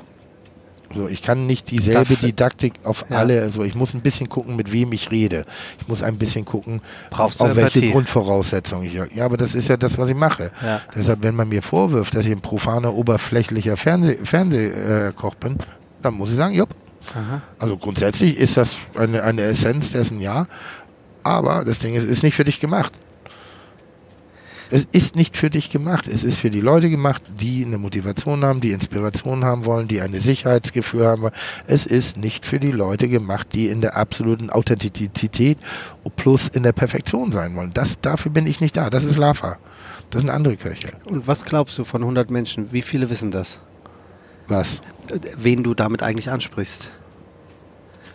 [0.94, 3.16] So, ich kann nicht dieselbe Darf, Didaktik auf ja.
[3.16, 5.46] alle, also ich muss ein bisschen gucken, mit wem ich rede.
[5.80, 8.94] Ich muss ein bisschen gucken, Brauchst auf welche Grundvoraussetzungen ich.
[9.14, 10.52] Ja, aber das ist ja das, was ich mache.
[10.62, 10.80] Ja.
[10.94, 15.56] Deshalb, wenn man mir vorwirft, dass ich ein profaner, oberflächlicher Fernseh, Fernsehkoch bin,
[16.02, 16.68] dann muss ich sagen, jupp.
[17.10, 17.42] Aha.
[17.58, 20.46] Also grundsätzlich ist das eine, eine Essenz dessen, ja.
[21.22, 22.92] Aber das Ding ist, ist nicht für dich gemacht.
[24.74, 26.08] Es ist nicht für dich gemacht.
[26.08, 30.00] Es ist für die Leute gemacht, die eine Motivation haben, die Inspiration haben wollen, die
[30.00, 31.34] eine Sicherheitsgefühl haben wollen.
[31.66, 35.58] Es ist nicht für die Leute gemacht, die in der absoluten Authentizität
[36.16, 37.72] plus in der Perfektion sein wollen.
[37.74, 38.88] Das, dafür bin ich nicht da.
[38.88, 39.58] Das ist Lava.
[40.08, 40.92] Das sind andere Köche.
[41.04, 42.72] Und was glaubst du von 100 Menschen?
[42.72, 43.58] Wie viele wissen das?
[44.48, 44.80] Was?
[45.36, 46.90] Wen du damit eigentlich ansprichst.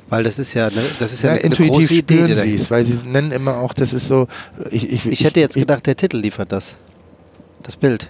[0.09, 2.55] Weil das ist ja, ne, das ist ja, ja eine, intuitiv große spüren Idee, sie
[2.55, 4.27] es, weil sie nennen immer auch, das ist so.
[4.71, 6.75] Ich, ich, ich hätte jetzt gedacht, der Titel liefert das.
[7.63, 8.09] Das Bild.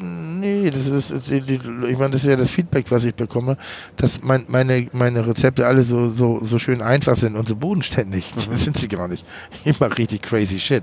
[0.00, 3.56] Nee, das ist, ich meine, das ist ja das Feedback, was ich bekomme,
[3.96, 8.34] dass mein, meine, meine Rezepte alle so, so, so schön einfach sind und so bodenständig.
[8.34, 8.50] Mhm.
[8.50, 9.24] Das sind sie gar nicht.
[9.64, 10.82] Ich mache richtig crazy shit.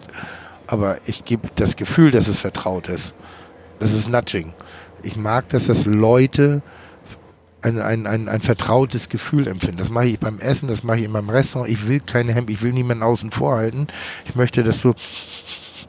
[0.68, 3.14] Aber ich gebe das Gefühl, dass es vertraut ist.
[3.80, 4.54] Das ist Nudging.
[5.04, 6.62] Ich mag, dass das Leute
[7.62, 9.78] ein, ein, ein, ein vertrautes Gefühl empfinden.
[9.78, 11.70] Das mache ich beim Essen, das mache ich in meinem Restaurant.
[11.70, 13.88] Ich will keine Hemd, ich will niemanden außen vor halten.
[14.26, 14.94] Ich möchte, dass du,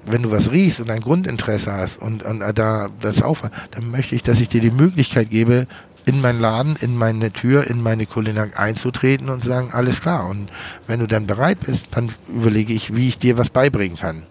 [0.05, 4.15] wenn du was riechst und ein Grundinteresse hast und, und da das aufhört, dann möchte
[4.15, 5.67] ich, dass ich dir die Möglichkeit gebe,
[6.07, 10.29] in meinen Laden, in meine Tür, in meine Kulinarik einzutreten und sagen, alles klar.
[10.29, 10.51] Und
[10.87, 14.27] wenn du dann bereit bist, dann überlege ich, wie ich dir was beibringen kann.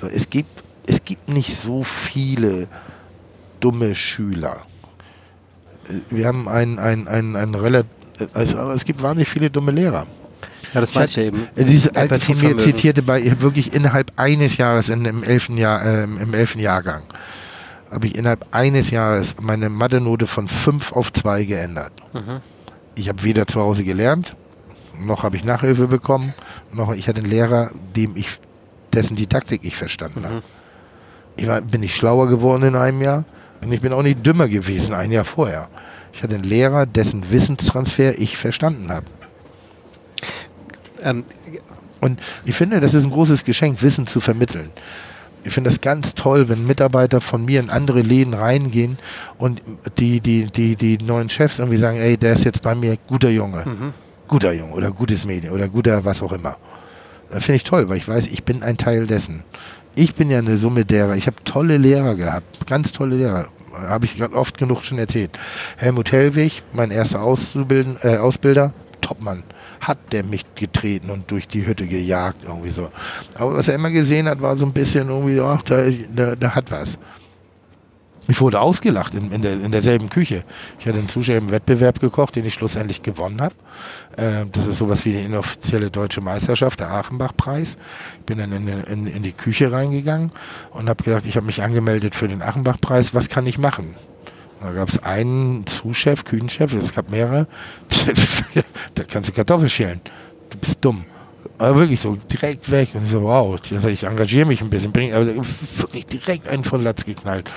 [0.00, 2.68] So, es gibt, es gibt nicht so viele
[3.60, 4.66] dumme Schüler
[6.10, 7.90] wir haben ein, ein, ein, ein relativ,
[8.32, 10.06] also es gibt wahnsinnig viele dumme Lehrer.
[10.74, 11.48] Ja, das meinte ich eben.
[11.56, 15.56] Diese alte von mir zitierte bei, ich habe wirklich innerhalb eines Jahres in, im elften
[15.56, 17.02] Jahr, äh, im elften Jahrgang,
[17.90, 21.92] habe ich innerhalb eines Jahres meine Mathe-Note von 5 auf 2 geändert.
[22.12, 22.40] Mhm.
[22.94, 24.36] Ich habe weder zu Hause gelernt,
[24.98, 26.34] noch habe ich Nachhilfe bekommen,
[26.72, 28.40] noch ich hatte einen Lehrer, dem ich,
[28.92, 30.24] dessen Didaktik ich verstanden mhm.
[30.24, 30.42] habe.
[31.36, 33.24] Ich war, bin ich schlauer geworden in einem Jahr.
[33.66, 35.68] Und ich bin auch nicht dümmer gewesen ein Jahr vorher.
[36.12, 39.06] Ich hatte einen Lehrer, dessen Wissenstransfer ich verstanden habe.
[41.02, 41.24] Ähm,
[42.00, 44.70] und ich finde, das ist ein großes Geschenk, Wissen zu vermitteln.
[45.42, 48.98] Ich finde das ganz toll, wenn Mitarbeiter von mir in andere Läden reingehen
[49.36, 49.60] und
[49.98, 53.30] die, die, die, die neuen Chefs irgendwie sagen, ey, der ist jetzt bei mir guter
[53.30, 53.64] Junge.
[53.66, 53.92] Mhm.
[54.28, 56.56] Guter Junge oder gutes Mädchen oder guter was auch immer.
[57.30, 59.42] Das finde ich toll, weil ich weiß, ich bin ein Teil dessen
[59.96, 61.16] ich bin ja eine Summe derer.
[61.16, 63.48] Ich habe tolle Lehrer gehabt, ganz tolle Lehrer.
[63.80, 65.38] Habe ich oft genug schon erzählt.
[65.76, 69.44] Helmut Hellwig, mein erster Auszubilden, äh, Ausbilder, Topmann.
[69.80, 72.90] Hat der mich getreten und durch die Hütte gejagt, irgendwie so.
[73.34, 76.54] Aber was er immer gesehen hat, war so ein bisschen irgendwie, ach, da, da, da
[76.54, 76.98] hat was.
[78.28, 80.44] Ich wurde ausgelacht in, in, der, in derselben Küche.
[80.78, 83.54] Ich hatte einen Zuschauer im Wettbewerb gekocht, den ich schlussendlich gewonnen habe.
[84.16, 87.76] Äh, das ist sowas wie die inoffizielle deutsche Meisterschaft, der Achenbach-Preis.
[88.18, 90.32] Ich bin dann in, in, in die Küche reingegangen
[90.72, 93.14] und habe gedacht, ich habe mich angemeldet für den Achenbach-Preis.
[93.14, 93.94] Was kann ich machen?
[94.60, 97.46] Da gab es einen Zuschef, Küchenchef, es gab mehrere.
[98.94, 100.00] da kannst du Kartoffeln schälen.
[100.50, 101.04] Du bist dumm
[101.58, 102.90] Aber wirklich so direkt weg.
[102.94, 104.92] Und ich so, wow, ich engagiere mich ein bisschen.
[104.92, 107.52] Bring, aber wirklich direkt einen von Latz geknallt.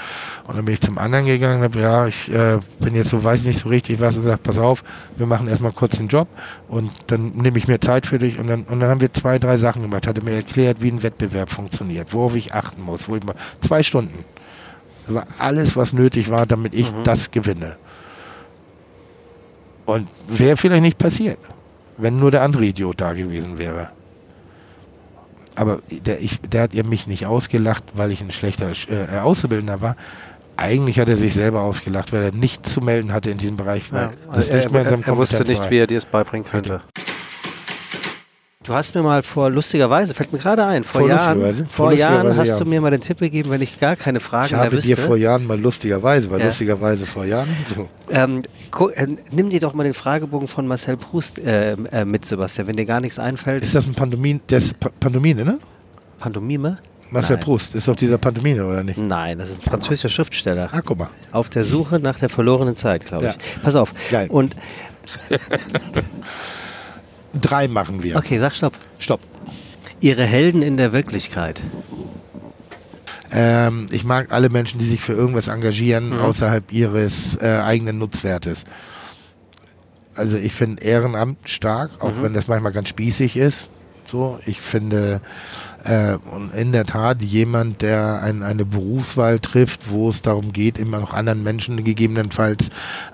[0.48, 3.44] Und dann bin ich zum anderen gegangen, habe, ja, ich äh, bin jetzt so, weiß
[3.44, 4.84] nicht so richtig was und sag, pass auf,
[5.18, 6.28] wir machen erstmal kurz den Job
[6.70, 9.38] und dann nehme ich mir Zeit für dich und dann, und dann haben wir zwei,
[9.38, 13.08] drei Sachen gemacht, hat er mir erklärt, wie ein Wettbewerb funktioniert, worauf ich achten muss,
[13.08, 14.26] wo ich mal, zwei Stunden.
[15.06, 17.04] Das war alles, was nötig war, damit ich mhm.
[17.04, 17.76] das gewinne.
[19.86, 21.38] Und wäre vielleicht nicht passiert
[22.00, 23.90] wenn nur der andere Idiot da gewesen wäre.
[25.56, 29.82] Aber der, ich, der hat ihr mich nicht ausgelacht, weil ich ein schlechter äh, Auszubildender
[29.82, 29.96] war.
[30.56, 33.84] Eigentlich hat er sich selber ausgelacht, weil er nichts zu melden hatte in diesem Bereich.
[33.92, 36.82] Ja, also er, er, er wusste nicht, wie er dir es beibringen könnte.
[38.70, 41.92] Du hast mir mal vor lustigerweise, fällt mir gerade ein, vor, vor Jahren, vor, vor
[41.92, 42.60] Jahren hast ja.
[42.60, 44.92] du mir mal den Tipp gegeben, wenn ich gar keine Fragen mehr wüsste.
[44.92, 46.46] Ich habe dir vor Jahren mal lustigerweise, weil ja.
[46.46, 47.50] lustigerweise vor Jahren.
[47.76, 47.90] So.
[48.12, 48.44] Ähm,
[48.94, 52.76] äh, nimm dir doch mal den Fragebogen von Marcel Proust äh, äh, mit, Sebastian, wenn
[52.76, 53.64] dir gar nichts einfällt.
[53.64, 55.58] Ist das ein Pandomin, ist pa Pandomine, ne?
[56.20, 56.78] Pandomime?
[57.10, 57.46] Marcel Nein.
[57.46, 59.00] Proust ist doch dieser Pantomime, oder nicht?
[59.00, 60.70] Nein, das ist ein französischer Schriftsteller.
[60.72, 61.10] Ah, guck mal.
[61.32, 63.32] Auf der Suche nach der verlorenen Zeit, glaube ich.
[63.32, 63.62] Ja.
[63.64, 63.96] Pass auf.
[64.12, 64.28] Geil.
[64.30, 64.56] Und
[67.34, 68.16] Drei machen wir.
[68.16, 68.74] Okay, sag Stopp.
[68.98, 69.22] Stopp.
[70.02, 71.62] Ihre Helden in der Wirklichkeit?
[73.32, 76.20] Ähm, ich mag alle Menschen, die sich für irgendwas engagieren, mhm.
[76.20, 78.64] außerhalb ihres äh, eigenen Nutzwertes.
[80.16, 82.24] Also ich finde Ehrenamt stark, auch mhm.
[82.24, 83.70] wenn das manchmal ganz spießig ist.
[84.06, 85.22] So, ich finde
[85.84, 90.78] äh, und in der Tat jemand, der ein, eine Berufswahl trifft, wo es darum geht,
[90.78, 92.70] immer noch anderen Menschen gegebenenfalls,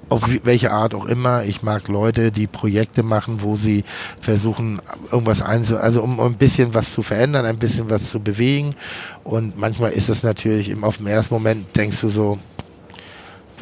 [0.10, 1.44] auf welche Art auch immer.
[1.44, 3.84] Ich mag Leute, die Projekte machen, wo sie
[4.20, 8.20] versuchen, irgendwas einzu, also um, um ein bisschen was zu verändern, ein bisschen was zu
[8.20, 8.76] bewegen.
[9.24, 12.40] Und manchmal ist es natürlich im, auf dem ersten Moment denkst du so,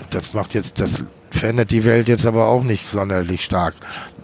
[0.10, 3.74] das macht jetzt, das verändert die Welt jetzt aber auch nicht sonderlich stark.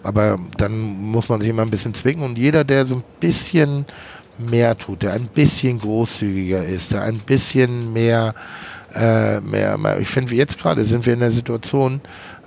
[0.02, 3.84] Aber dann muss man sich immer ein bisschen zwingen und jeder, der so ein bisschen
[4.40, 8.34] mehr tut, der ein bisschen großzügiger ist, der ein bisschen mehr,
[8.94, 12.00] äh, mehr, mehr ich finde, jetzt gerade sind wir in der Situation,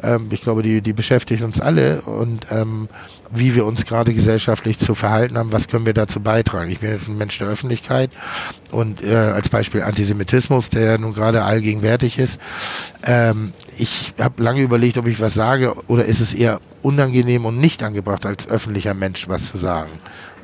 [0.04, 2.90] ähm, ich glaube, die, die beschäftigt uns alle und ähm,
[3.32, 6.70] wie wir uns gerade gesellschaftlich zu verhalten haben, was können wir dazu beitragen.
[6.70, 8.12] Ich bin jetzt ein Mensch der Öffentlichkeit
[8.72, 12.40] und äh, als Beispiel Antisemitismus, der nun gerade allgegenwärtig ist.
[13.04, 17.60] Ähm, ich habe lange überlegt, ob ich was sage oder ist es eher unangenehm und
[17.60, 19.92] nicht angebracht, als öffentlicher Mensch was zu sagen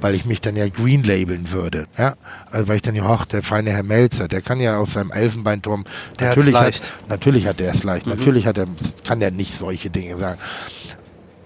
[0.02, 1.88] weil ich mich dann ja green labeln würde.
[1.98, 2.16] Ja?
[2.52, 5.12] Also weil ich dann ja, ach, der feine Herr Melzer, der kann ja aus seinem
[5.12, 5.86] Elfenbeinturm,
[6.20, 6.92] der natürlich, leicht.
[6.92, 8.14] Hat, natürlich hat er es leicht, mhm.
[8.14, 8.68] natürlich hat er,
[9.06, 10.40] kann er nicht solche Dinge sagen.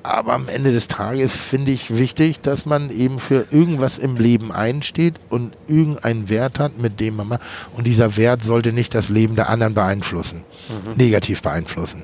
[0.03, 4.51] Aber am Ende des Tages finde ich wichtig, dass man eben für irgendwas im Leben
[4.51, 7.41] einsteht und irgendeinen Wert hat, mit dem man macht.
[7.73, 10.97] Und dieser Wert sollte nicht das Leben der anderen beeinflussen, mhm.
[10.97, 12.03] negativ beeinflussen.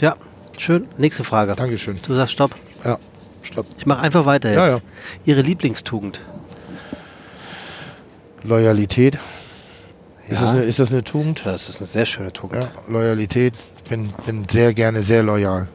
[0.00, 0.14] Ja,
[0.58, 0.86] schön.
[0.96, 1.54] Nächste Frage.
[1.56, 1.98] Dankeschön.
[2.06, 2.54] Du sagst Stopp.
[2.84, 3.00] Ja.
[3.48, 3.66] Stopp.
[3.78, 4.58] Ich mache einfach weiter jetzt.
[4.58, 4.78] Ja, ja.
[5.24, 6.20] Ihre Lieblingstugend?
[8.42, 9.14] Loyalität.
[9.14, 10.32] Ja.
[10.32, 11.42] Ist, das eine, ist das eine Tugend?
[11.44, 12.62] Das ist eine sehr schöne Tugend.
[12.64, 13.54] Ja, Loyalität.
[13.78, 15.68] Ich bin, bin sehr gerne sehr loyal.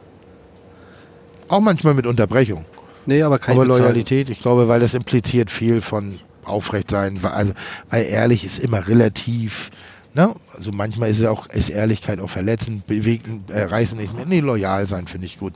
[1.48, 2.64] Auch manchmal mit Unterbrechung.
[3.06, 7.18] Nee, aber keine Aber Loyalität, ich glaube, weil das impliziert viel von aufrecht sein.
[7.22, 7.52] Also,
[7.90, 9.70] weil ehrlich ist immer relativ.
[10.14, 10.34] Ne?
[10.56, 14.24] Also manchmal ist es auch, ist Ehrlichkeit auch verletzend, bewegen, äh, reißen nicht mehr.
[14.24, 15.54] Nee, loyal sein finde ich gut.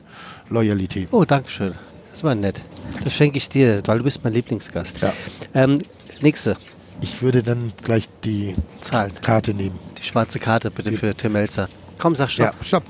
[0.50, 1.08] Loyalität.
[1.12, 1.74] Oh, danke schön.
[2.10, 2.60] Das war nett.
[3.04, 5.02] Das schenke ich dir, weil du bist mein Lieblingsgast.
[5.02, 5.12] Ja.
[5.54, 5.82] Ähm,
[6.20, 6.56] nächste.
[7.00, 9.12] Ich würde dann gleich die Zahlen.
[9.22, 9.78] Karte nehmen.
[9.98, 11.68] Die schwarze Karte bitte für Tim Melzer.
[11.98, 12.54] Komm, sag Stopp.
[12.58, 12.84] Ja, Stopp.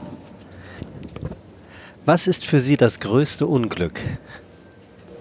[2.06, 4.00] Was ist für Sie das größte Unglück?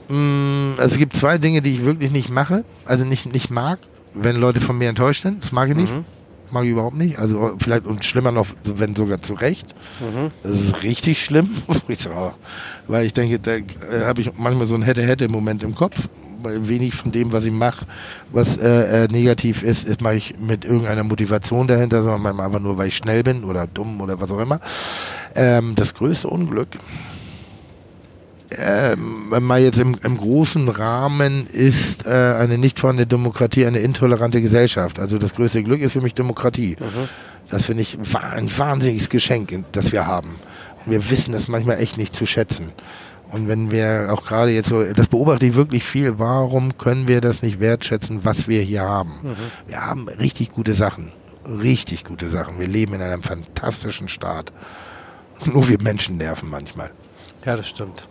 [0.07, 3.79] Mm, also es gibt zwei Dinge, die ich wirklich nicht mache, also nicht, nicht mag,
[4.13, 5.43] wenn Leute von mir enttäuscht sind.
[5.43, 5.91] Das mag ich nicht.
[5.91, 6.05] Mhm
[6.51, 7.19] mag ich überhaupt nicht.
[7.19, 9.75] Also vielleicht und schlimmer noch, wenn sogar zu Recht.
[9.99, 10.31] Mhm.
[10.43, 11.49] Das ist richtig schlimm.
[12.87, 13.63] weil ich denke, da äh,
[14.05, 16.07] habe ich manchmal so ein hätte-hätte-Moment im Kopf.
[16.43, 17.87] Weil wenig von dem, was ich mache,
[18.31, 22.59] was äh, äh, negativ ist, ist mache ich mit irgendeiner Motivation dahinter, sondern manchmal einfach
[22.59, 24.59] nur, weil ich schnell bin oder dumm oder was auch immer.
[25.33, 26.77] Ähm, das größte Unglück
[28.51, 34.41] ähm, mal jetzt im, im, großen Rahmen ist äh, eine nicht vorhandene Demokratie eine intolerante
[34.41, 34.99] Gesellschaft.
[34.99, 36.77] Also das größte Glück ist für mich Demokratie.
[36.79, 37.09] Mhm.
[37.49, 40.35] Das finde ich ein wahnsinniges Geschenk, das wir haben.
[40.85, 42.71] Und wir wissen das manchmal echt nicht zu schätzen.
[43.31, 47.19] Und wenn wir auch gerade jetzt so, das beobachte ich wirklich viel, warum können wir
[47.19, 49.19] das nicht wertschätzen, was wir hier haben?
[49.23, 49.35] Mhm.
[49.67, 51.11] Wir haben richtig gute Sachen.
[51.45, 52.59] Richtig gute Sachen.
[52.59, 54.53] Wir leben in einem fantastischen Staat.
[55.45, 56.91] Nur wir Menschen nerven manchmal.
[57.45, 58.07] Ja, das stimmt.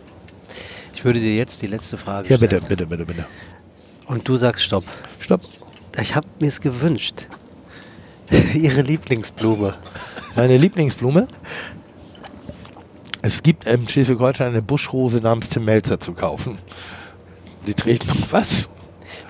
[0.97, 2.41] Ich würde dir jetzt die letzte Frage stellen.
[2.41, 3.25] Ja, bitte, bitte, bitte, bitte.
[4.07, 4.83] Und du sagst Stopp.
[5.19, 5.41] Stopp.
[6.01, 7.27] Ich habe mir es gewünscht.
[8.55, 9.75] Ihre Lieblingsblume.
[10.35, 11.27] Meine Lieblingsblume?
[13.21, 16.57] Es gibt in Schleswig-Holstein eine Buschrose namens Tim Melzer zu kaufen.
[17.67, 18.67] Die treten noch was?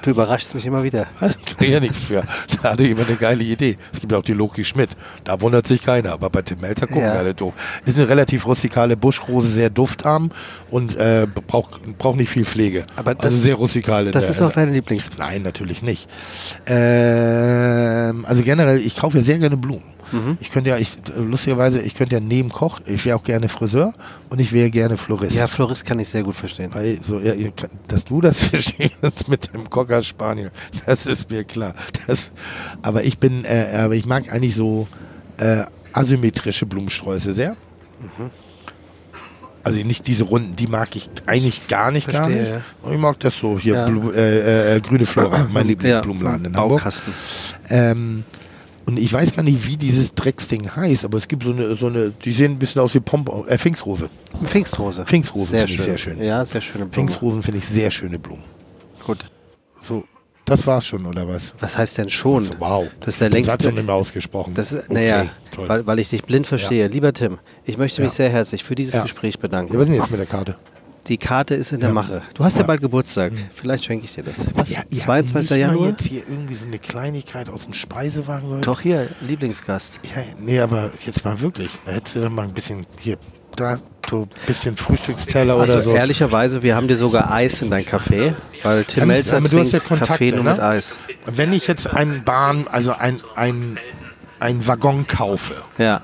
[0.03, 1.07] Du überraschst mich immer wieder.
[1.19, 2.23] Kann ich ja nichts für.
[2.61, 3.77] Da hatte jemand eine geile Idee.
[3.91, 4.89] Es gibt auch die Loki Schmidt.
[5.23, 6.13] Da wundert sich keiner.
[6.13, 7.13] Aber bei Tim Melzer gucken Ja.
[7.13, 7.53] alle doof.
[7.85, 10.31] Ist eine relativ rustikale Buschrose, sehr duftarm
[10.69, 12.83] und äh, braucht, braucht nicht viel Pflege.
[12.95, 14.05] Aber das- also sehr rustikal.
[14.05, 15.09] in Das ist auch deine Lieblings.
[15.17, 16.07] Nein, natürlich nicht.
[16.67, 19.83] Ähm, also generell, ich kaufe ja sehr gerne Blumen.
[20.11, 20.37] Mhm.
[20.39, 23.93] Ich könnte ja, ich, lustigerweise, ich könnte ja neben Koch, ich wäre auch gerne Friseur
[24.29, 25.33] und ich wäre gerne Florist.
[25.35, 26.69] Ja, Florist kann ich sehr gut verstehen.
[26.73, 30.51] Weil so, ja, kann- dass du das verstehst mit dem Cocker Spaniel,
[30.85, 31.73] das ist mir klar.
[32.07, 32.31] Das,
[32.81, 34.87] aber ich bin, äh, aber ich mag eigentlich so
[35.37, 37.55] äh, asymmetrische Blumensträuße sehr.
[39.63, 42.61] Also nicht diese runden, die mag ich eigentlich gar nicht, gar Verstehe, nicht.
[42.85, 42.91] ja.
[42.93, 43.85] Ich mag das so hier, Ja.
[43.85, 46.79] Blu, äh, äh, grüne Flora, mein Lieblingsblumenladen in Hamburg.
[46.79, 47.13] Baukasten.
[47.69, 48.23] Ähm,
[48.87, 51.87] und ich weiß gar nicht, wie dieses Drecksding heißt, aber es gibt so eine, so
[51.87, 54.09] eine, die sehen ein bisschen aus wie Pomp äh, Pfingstrose.
[54.45, 55.05] Pfingstrose.
[55.05, 55.85] Pfingstrose sehr finde ich schön.
[55.85, 56.21] sehr schön.
[56.23, 56.93] Ja, sehr schöne Blume.
[56.93, 58.43] Pfingstrosen finde ich sehr schöne Blumen.
[59.05, 59.29] Gut.
[59.81, 60.03] So,
[60.45, 61.53] das war's schon, oder was?
[61.59, 62.49] Was heißt denn schon?
[62.59, 62.87] Wow.
[63.01, 63.67] Das ist der Satz längste.
[63.67, 64.53] noch nicht mehr ausgesprochen.
[64.53, 65.25] Das Okay, naja,
[65.57, 66.87] weil, weil ich dich blind verstehe.
[66.87, 68.15] Lieber Tim, ich möchte mich Ja.
[68.15, 69.03] sehr herzlich für dieses Ja.
[69.03, 69.73] Gespräch bedanken.
[69.73, 70.55] ja, was ist denn jetzt mit der Karte?
[71.07, 71.93] Die Karte ist in der Ja.
[71.93, 72.21] Mache.
[72.33, 72.63] Du hast ja, Ja.
[72.63, 72.67] Mhm.
[72.67, 73.31] bald Geburtstag.
[73.53, 74.35] Vielleicht schenke ich dir das.
[74.55, 74.69] Was?
[74.69, 75.35] Ja, ihr 22.
[75.35, 75.89] habt nicht mal Januar?
[75.89, 78.61] jetzt hier irgendwie so eine Kleinigkeit aus dem Speisewagen, Leute?
[78.61, 79.99] Doch hier, Lieblingsgast.
[80.03, 81.69] Ja, nee, aber jetzt mal wirklich.
[81.85, 83.17] Da hättest du doch mal ein bisschen hier,
[83.55, 83.79] da,
[84.09, 85.91] so ein bisschen Frühstücksteller Also oder so.
[85.91, 88.33] ehrlicherweise, wir haben dir sogar Eis in dein Café,
[88.63, 90.51] weil Tim Kann- Melzer aber du hast trinkt ja Kontakte, Kaffee nur ne?
[90.51, 90.99] mit Eis.
[91.25, 93.79] Wenn ich jetzt einen Bahn, also ein, ein,
[94.39, 96.01] ein Waggon kaufe, Ja.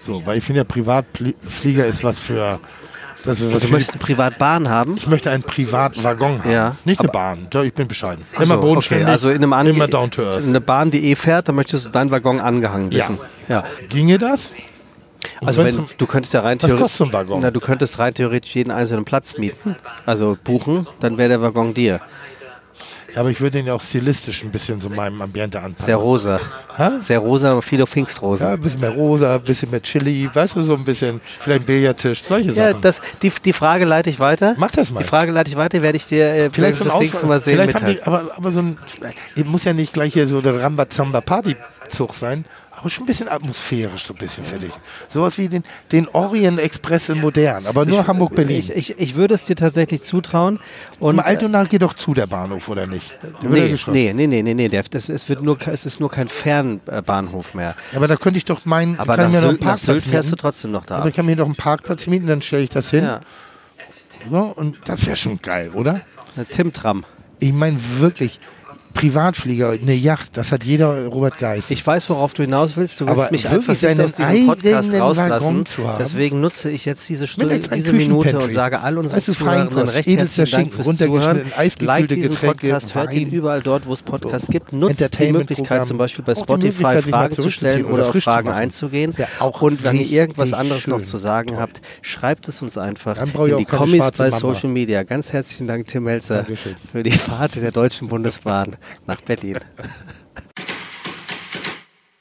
[0.00, 2.60] so, weil ich finde ja Privatflieger ist was für,
[3.26, 4.96] das ist Du möchtest eine Privatbahn haben?
[4.96, 6.50] Ich möchte einen Privatwaggon haben.
[6.50, 6.76] Ja.
[6.84, 7.48] Nicht eine Bahn.
[7.52, 8.24] Ja, ich bin bescheiden.
[8.32, 9.04] Ach so, Immer bodenständig.
[9.06, 10.44] Okay, also in einem Ange immer down to earth.
[10.44, 12.98] Eine Bahn, die eh fährt, dann möchtest du deinen Waggon angehangen Ja.
[12.98, 13.18] wissen.
[13.48, 13.64] Ja.
[13.88, 14.52] Ginge das?
[15.40, 17.40] Und Also wenn du könntest ja rein theoretisch, kostet so ein Waggon?
[17.42, 19.74] na, du könntest rein theoretisch jeden einzelnen Platz mieten,
[20.04, 22.00] also buchen, dann wäre der Waggon dir.
[23.16, 25.86] Aber ich würde den ja auch stilistisch ein bisschen so meinem Ambiente anpassen.
[25.86, 26.38] Sehr rosa.
[26.76, 26.90] Hä?
[27.00, 28.46] Sehr rosa, aber viele Pfingstrosen.
[28.46, 31.60] Ja, ein bisschen mehr rosa, ein bisschen mehr Chili, weißt du, so ein bisschen, vielleicht
[31.62, 32.82] ein Billardtisch, solche Ja, Sachen.
[32.82, 34.54] das, die, die Frage leite ich weiter.
[34.58, 35.00] Mach das mal.
[35.00, 37.74] Die Frage leite ich weiter, werde ich dir äh, vielleicht das nächste Mal sehen vielleicht
[37.74, 38.78] haben die, aber, aber so ein,
[39.46, 42.44] muss ja nicht gleich hier so der Rambazamba-Partyzug sein,
[42.78, 44.72] aber schon ein bisschen atmosphärisch so ein bisschen für dich.
[45.08, 48.58] Sowas wie den, den Orient Express in modern, aber nur Hamburg-Berlin.
[48.58, 50.60] Ich, ich, ich würde es dir tatsächlich zutrauen.
[51.00, 53.16] Und, Im Altona geht doch zu der Bahnhof, oder nicht?
[53.42, 54.68] Der ja Nee, nee, nee, nee, nee, nee.
[54.68, 57.76] Der, das, es, wird nur, es ist nur kein Fernbahnhof mehr.
[57.92, 60.04] Ja, aber da könnte ich doch meinen, Aber kann nach mir Sylt, nach Parkplatz Sylt
[60.04, 60.96] fährst du trotzdem noch da.
[60.98, 63.04] Aber ich kann mir doch einen Parkplatz mieten, dann stelle ich das hin.
[63.04, 63.20] Ja.
[64.30, 66.02] So, und das wäre schon geil, oder?
[66.34, 67.04] Eine Tim-Tram.
[67.38, 68.38] Ich meine wirklich,
[68.96, 71.70] Privatflieger, eine Yacht, das hat jeder Robert Geist.
[71.70, 73.00] Ich weiß, worauf du hinaus willst.
[73.00, 75.64] Du willst Aber mich wirklich einfach nicht aus diesem Podcast rauslassen.
[75.98, 79.88] Deswegen nutze ich jetzt diese, Stunde, diese Minute und sage all unseren Weißt du, Zuhörern
[79.88, 81.42] recht herzlichen Dank fürs Zuhören.
[81.80, 84.72] Like diesen Getränke, Podcast, hört ihn überall dort, wo es Podcasts gibt.
[84.72, 85.32] Nutzt die.
[85.32, 89.14] Möglichkeit zum Beispiel bei Spotify Fragen zu stellen oder auf Fragen einzugehen.
[89.60, 93.64] Und wenn ihr irgendwas anderes noch zu sagen habt, schreibt es uns einfach in die
[93.64, 94.30] Kommis bei.
[94.30, 95.02] Social Media.
[95.02, 96.46] Ganz herzlichen Dank, Tim Melzer,
[96.92, 98.76] für die Fahrt in der Deutschen Bundesbahn
[99.06, 99.58] nach Berlin.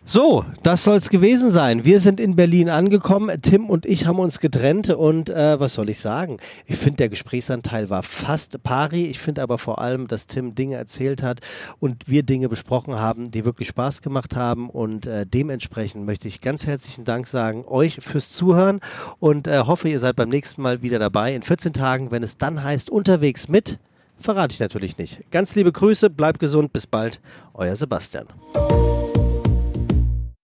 [0.08, 1.84] So, das soll's gewesen sein.
[1.84, 3.42] Wir sind in Berlin angekommen.
[3.42, 6.38] Tim und ich haben uns getrennt und äh, was soll ich sagen?
[6.68, 9.08] Ich finde, der Gesprächsanteil war fast pari.
[9.08, 11.42] Ich finde aber vor allem, dass Tim Dinge erzählt hat
[11.80, 14.70] und wir Dinge besprochen haben, die wirklich Spaß gemacht haben.
[14.70, 18.82] Und äh, dementsprechend möchte ich ganz herzlichen Dank sagen euch fürs Zuhören
[19.20, 22.38] und äh, hoffe, ihr seid beim nächsten Mal wieder dabei in 14 Tagen, wenn es
[22.38, 23.80] dann heißt unterwegs mit.
[24.20, 25.30] Verrate ich natürlich nicht.
[25.32, 27.20] Ganz liebe Grüße, bleibt gesund, bis bald.
[27.54, 28.28] Euer Sebastian.